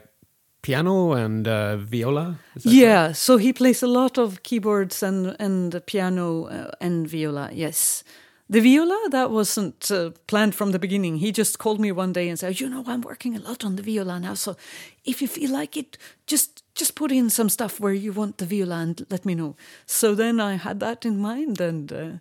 piano 0.61 1.13
and 1.13 1.47
uh, 1.47 1.77
viola. 1.77 2.39
Yeah, 2.63 3.07
right? 3.07 3.15
so 3.15 3.37
he 3.37 3.53
plays 3.53 3.83
a 3.83 3.87
lot 3.87 4.17
of 4.17 4.43
keyboards 4.43 5.03
and 5.03 5.35
and 5.39 5.85
piano 5.85 6.45
uh, 6.45 6.71
and 6.79 7.07
viola. 7.07 7.49
Yes. 7.53 8.03
The 8.51 8.59
viola 8.59 9.07
that 9.11 9.31
wasn't 9.31 9.89
uh, 9.89 10.09
planned 10.27 10.55
from 10.55 10.71
the 10.71 10.79
beginning. 10.79 11.15
He 11.15 11.31
just 11.31 11.57
called 11.57 11.79
me 11.79 11.93
one 11.93 12.11
day 12.11 12.27
and 12.27 12.37
said, 12.37 12.59
"You 12.59 12.67
know, 12.67 12.83
I'm 12.85 12.99
working 12.99 13.33
a 13.37 13.39
lot 13.39 13.63
on 13.63 13.77
the 13.77 13.81
viola 13.81 14.19
now. 14.19 14.33
So, 14.33 14.57
if 15.05 15.21
you 15.21 15.29
feel 15.29 15.51
like 15.51 15.77
it, 15.77 15.97
just 16.27 16.61
just 16.75 16.95
put 16.95 17.13
in 17.13 17.29
some 17.29 17.47
stuff 17.47 17.79
where 17.79 17.93
you 17.93 18.11
want 18.11 18.39
the 18.39 18.45
viola 18.45 18.79
and 18.79 19.05
let 19.09 19.25
me 19.25 19.35
know." 19.35 19.55
So 19.85 20.13
then 20.15 20.41
I 20.41 20.55
had 20.57 20.81
that 20.81 21.05
in 21.05 21.17
mind, 21.17 21.61
and 21.61 21.93
uh, 21.93 22.11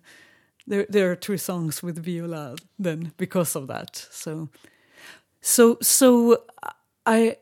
there 0.68 0.86
there 0.88 1.10
are 1.10 1.16
two 1.16 1.36
songs 1.36 1.82
with 1.82 2.04
viola 2.04 2.54
then 2.78 3.10
because 3.16 3.56
of 3.56 3.66
that. 3.66 4.06
So, 4.12 4.50
so 5.40 5.78
so 5.82 6.44
I 7.04 7.38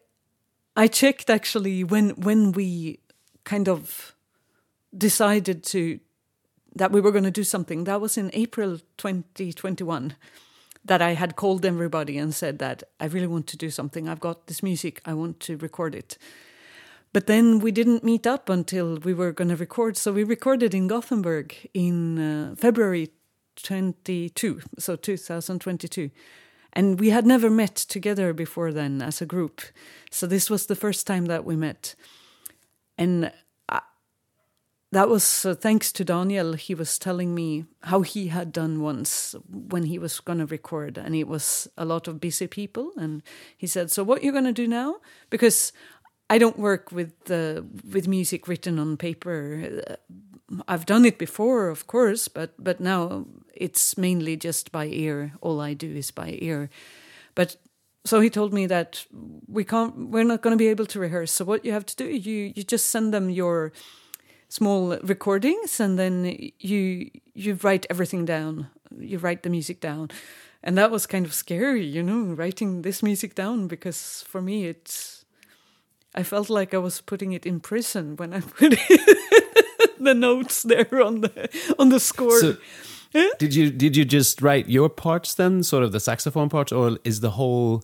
I 0.75 0.89
checked 0.89 1.29
actually 1.29 1.85
when 1.85 2.11
when 2.11 2.53
we 2.53 3.01
kind 3.45 3.69
of 3.69 4.15
decided 4.97 5.63
to 5.63 6.01
that 6.79 6.93
we 6.93 7.01
were 7.01 7.13
going 7.13 7.25
to 7.25 7.31
do 7.31 7.45
something. 7.45 7.85
That 7.85 8.01
was 8.01 8.17
in 8.17 8.31
April 8.33 8.79
2021 8.97 10.17
that 10.85 11.03
I 11.03 11.15
had 11.15 11.37
called 11.37 11.65
everybody 11.65 12.19
and 12.19 12.35
said 12.35 12.59
that 12.59 12.83
I 12.99 13.07
really 13.07 13.27
want 13.27 13.47
to 13.49 13.57
do 13.57 13.71
something. 13.71 14.09
I've 14.09 14.21
got 14.21 14.47
this 14.47 14.63
music, 14.63 15.01
I 15.05 15.15
want 15.15 15.41
to 15.41 15.57
record 15.59 15.95
it. 15.95 16.19
But 17.13 17.27
then 17.27 17.61
we 17.61 17.73
didn't 17.73 18.05
meet 18.05 18.27
up 18.27 18.49
until 18.49 18.99
we 18.99 19.15
were 19.15 19.33
going 19.33 19.49
to 19.49 19.57
record. 19.57 19.97
So 19.97 20.13
we 20.13 20.25
recorded 20.25 20.75
in 20.75 20.89
Gothenburg 20.89 21.55
in 21.73 22.19
uh, 22.19 22.55
February 22.57 23.11
22, 23.63 24.61
so 24.79 24.97
2022. 24.97 26.11
And 26.75 27.01
we 27.01 27.11
had 27.11 27.27
never 27.27 27.51
met 27.51 27.75
together 27.75 28.33
before 28.33 28.73
then 28.73 29.01
as 29.01 29.23
a 29.23 29.27
group. 29.27 29.63
So 30.11 30.27
this 30.27 30.51
was 30.51 30.67
the 30.67 30.77
first 30.77 31.07
time 31.07 31.27
that 31.27 31.45
we 31.45 31.57
met. 31.57 31.95
And 32.99 33.33
that 34.91 35.09
was 35.09 35.45
uh, 35.45 35.55
thanks 35.55 35.93
to 35.93 36.05
Daniel. 36.05 36.55
He 36.55 36.75
was 36.75 36.99
telling 36.99 37.35
me 37.35 37.67
how 37.83 38.01
he 38.01 38.29
had 38.29 38.53
done 38.53 38.81
once 38.81 39.35
when 39.49 39.85
he 39.85 39.99
was 39.99 40.21
going 40.21 40.39
to 40.39 40.47
record, 40.47 40.97
and 40.97 41.15
it 41.15 41.29
was 41.29 41.69
a 41.77 41.85
lot 41.85 42.09
of 42.09 42.21
busy 42.21 42.47
people. 42.47 42.93
And 42.97 43.23
he 43.57 43.67
said, 43.67 43.91
"So 43.91 44.03
what 44.03 44.23
you're 44.23 44.33
going 44.33 44.45
to 44.45 44.53
do 44.53 44.67
now?" 44.67 44.97
Because 45.31 45.73
I 46.31 46.39
don't 46.39 46.59
work 46.59 46.91
with 46.91 47.31
uh, 47.31 47.63
with 47.93 48.09
music 48.09 48.49
written 48.49 48.79
on 48.79 48.97
paper. 48.97 49.83
I've 50.67 50.87
done 50.87 51.05
it 51.05 51.19
before, 51.19 51.69
of 51.69 51.87
course, 51.87 52.29
but 52.29 52.53
but 52.59 52.81
now 52.81 53.27
it's 53.55 53.99
mainly 53.99 54.37
just 54.37 54.73
by 54.73 54.87
ear. 54.87 55.33
All 55.43 55.61
I 55.61 55.75
do 55.75 55.95
is 55.95 56.11
by 56.11 56.39
ear. 56.41 56.71
But 57.35 57.57
so 58.05 58.21
he 58.21 58.31
told 58.31 58.55
me 58.55 58.67
that 58.67 59.05
we 59.47 59.65
can't, 59.65 60.09
we're 60.09 60.25
not 60.25 60.41
going 60.41 60.55
to 60.55 60.65
be 60.65 60.69
able 60.69 60.87
to 60.87 60.99
rehearse. 60.99 61.31
So 61.31 61.45
what 61.45 61.65
you 61.65 61.73
have 61.73 61.85
to 61.87 61.97
do, 61.97 62.05
you 62.05 62.53
you 62.55 62.63
just 62.63 62.87
send 62.87 63.13
them 63.13 63.29
your 63.29 63.73
small 64.49 64.97
recordings, 65.03 65.81
and 65.81 65.99
then 65.99 66.51
you 66.59 67.11
you 67.35 67.59
write 67.63 67.87
everything 67.91 68.25
down. 68.25 68.69
You 68.99 69.19
write 69.19 69.43
the 69.43 69.51
music 69.51 69.81
down, 69.81 70.11
and 70.63 70.77
that 70.79 70.91
was 70.91 71.07
kind 71.07 71.27
of 71.27 71.35
scary, 71.35 71.85
you 71.85 72.03
know, 72.03 72.35
writing 72.35 72.83
this 72.83 73.03
music 73.03 73.35
down 73.35 73.69
because 73.69 74.25
for 74.27 74.41
me 74.41 74.67
it's. 74.67 75.25
I 76.15 76.23
felt 76.23 76.51
like 76.51 76.75
I 76.75 76.79
was 76.79 77.01
putting 77.03 77.33
it 77.33 77.47
in 77.47 77.61
prison 77.61 78.17
when 78.17 78.33
I 78.33 78.41
put 78.59 78.75
the 80.01 80.15
notes 80.15 80.63
there 80.63 81.03
on 81.03 81.21
the 81.21 81.75
on 81.79 81.91
the 81.91 82.01
score. 82.01 82.41
So, 82.41 82.57
eh? 83.15 83.29
did 83.39 83.55
you 83.55 83.71
did 83.71 83.97
you 83.97 84.05
just 84.05 84.43
write 84.43 84.69
your 84.69 84.89
parts 84.89 85.35
then, 85.35 85.63
sort 85.63 85.85
of 85.85 85.93
the 85.93 86.01
saxophone 86.01 86.49
parts, 86.49 86.73
or 86.73 86.99
is 87.05 87.21
the 87.21 87.33
whole 87.33 87.83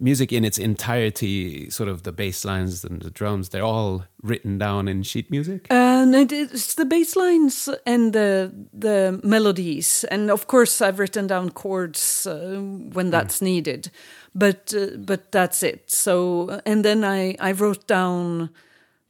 music 0.00 0.32
in 0.32 0.44
its 0.44 0.58
entirety, 0.58 1.70
sort 1.70 1.88
of 1.88 2.04
the 2.04 2.12
bass 2.12 2.44
lines 2.44 2.84
and 2.84 3.02
the 3.02 3.10
drums, 3.10 3.48
they're 3.48 3.64
all 3.64 4.04
written 4.22 4.58
down 4.58 4.88
in 4.88 5.02
sheet 5.02 5.30
music? 5.30 5.66
Uh, 5.70 5.87
And 6.02 6.32
it's 6.32 6.74
the 6.74 6.84
bass 6.84 7.16
lines 7.16 7.68
and 7.84 8.12
the 8.12 8.52
the 8.72 9.20
melodies, 9.24 10.04
and 10.10 10.30
of 10.30 10.46
course 10.46 10.80
I've 10.80 10.98
written 10.98 11.26
down 11.26 11.50
chords 11.50 12.26
uh, 12.26 12.60
when 12.92 13.06
hmm. 13.06 13.10
that's 13.10 13.38
mm. 13.38 13.42
needed, 13.42 13.90
but 14.34 14.74
uh, 14.74 14.96
but 14.98 15.32
that's 15.32 15.62
it. 15.62 15.90
So 15.90 16.60
and 16.64 16.84
then 16.84 17.04
I 17.04 17.36
I 17.40 17.52
wrote 17.52 17.86
down 17.86 18.50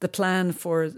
the 0.00 0.08
plan 0.08 0.52
for 0.52 0.90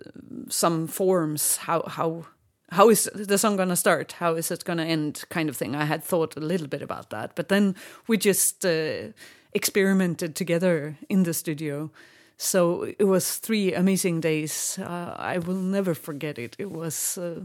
some 0.49 0.87
forms 0.87 1.57
how 1.57 1.83
how 1.89 2.27
how 2.73 2.89
is 2.91 3.11
the 3.15 3.39
song 3.39 3.57
going 3.57 3.69
to 3.69 3.77
start? 3.77 4.13
How 4.13 4.35
is 4.35 4.51
it 4.51 4.65
going 4.65 4.79
to 4.79 4.85
end? 4.85 5.25
Kind 5.29 5.49
of 5.49 5.57
thing. 5.57 5.75
I 5.75 5.85
had 5.85 6.05
thought 6.05 6.37
a 6.37 6.41
little 6.41 6.69
bit 6.69 6.83
about 6.83 7.11
that, 7.11 7.35
but 7.35 7.49
then 7.49 7.75
we 8.07 8.17
just 8.17 8.65
uh, 8.65 9.13
experimented 9.53 10.37
together 10.37 10.97
in 11.09 11.25
the 11.25 11.35
studio. 11.35 11.91
So 12.43 12.85
it 12.99 13.05
was 13.05 13.37
three 13.37 13.75
amazing 13.75 14.21
days. 14.21 14.79
Uh, 14.79 15.15
I 15.19 15.37
will 15.37 15.61
never 15.61 15.93
forget 15.93 16.39
it. 16.39 16.57
It 16.59 16.71
was 16.71 17.19
uh, 17.19 17.45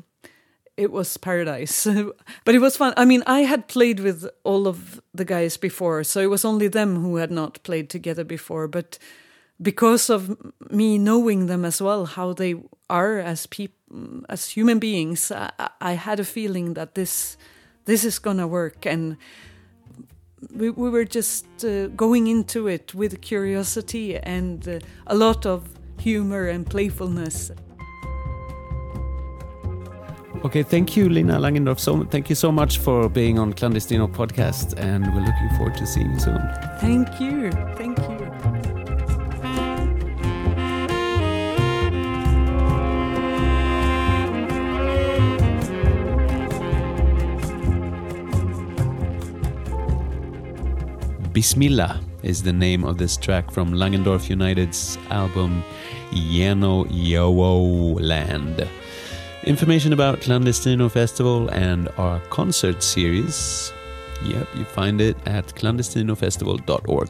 it 0.78 0.90
was 0.90 1.18
paradise. 1.18 1.86
but 2.46 2.56
it 2.56 2.60
was 2.60 2.78
fun. 2.78 2.94
I 2.96 3.04
mean, 3.04 3.22
I 3.28 3.42
had 3.42 3.68
played 3.68 4.00
with 4.00 4.26
all 4.46 4.70
of 4.70 5.02
the 5.14 5.26
guys 5.26 5.58
before, 5.58 6.06
so 6.06 6.22
it 6.22 6.30
was 6.30 6.46
only 6.46 6.70
them 6.70 6.96
who 6.96 7.18
had 7.18 7.30
not 7.30 7.62
played 7.64 7.90
together 7.90 8.24
before. 8.24 8.70
But 8.70 8.98
because 9.62 10.10
of 10.10 10.38
me 10.70 10.98
knowing 10.98 11.48
them 11.48 11.66
as 11.66 11.82
well, 11.82 12.06
how 12.06 12.32
they 12.32 12.56
are 12.90 13.20
as 13.20 13.48
people, 13.48 14.24
as 14.30 14.50
human 14.52 14.80
beings, 14.80 15.30
I, 15.30 15.52
I 15.82 15.94
had 15.94 16.22
a 16.22 16.26
feeling 16.26 16.74
that 16.76 16.96
this 16.96 17.36
this 17.84 18.06
is 18.06 18.18
gonna 18.18 18.48
work, 18.48 18.86
and 18.86 19.18
we, 20.54 20.70
we 20.70 20.90
were 20.90 21.06
just 21.06 21.46
uh, 21.64 21.88
going 21.88 22.28
into 22.28 22.68
it 22.68 22.94
with 22.94 23.22
curiosity 23.22 24.18
and 24.18 24.68
uh, 24.68 24.80
a 25.08 25.16
lot 25.16 25.46
of 25.46 25.68
humor 26.00 26.48
and 26.48 26.66
playfulness. 26.70 27.52
Okay, 30.44 30.62
thank 30.62 30.96
you, 30.96 31.10
Lina 31.10 31.40
Langendorf. 31.40 31.80
So, 31.80 32.04
thank 32.04 32.30
you 32.30 32.36
so 32.36 32.52
much 32.52 32.78
for 32.78 33.10
being 33.10 33.40
on 33.40 33.54
Clandestino 33.54 34.08
podcast, 34.08 34.78
and 34.78 35.04
we're 35.14 35.22
looking 35.22 35.50
forward 35.58 35.76
to 35.78 35.88
seeing 35.88 36.12
you 36.12 36.20
soon. 36.20 36.42
Thank 36.80 37.20
you. 37.20 37.52
Thank 37.76 37.98
you. 37.98 38.15
Bismillah 51.36 52.00
is 52.24 52.44
the 52.44 52.54
name 52.54 52.86
of 52.86 52.98
this 52.98 53.18
track 53.18 53.52
from 53.52 53.74
Langendorf 53.74 54.30
United's 54.30 54.98
album 55.10 55.66
Yeahno 56.12 56.86
Yowouw 56.86 58.00
Land. 58.00 58.66
Information 59.44 59.92
about 59.92 60.22
Clandestino 60.22 60.90
Festival 60.90 61.50
and 61.50 61.90
our 61.98 62.22
concert 62.30 62.82
series, 62.82 63.74
yep, 64.24 64.48
you 64.56 64.64
find 64.64 65.02
it 65.02 65.18
at 65.26 65.48
clandestinofestival.org. 65.48 67.10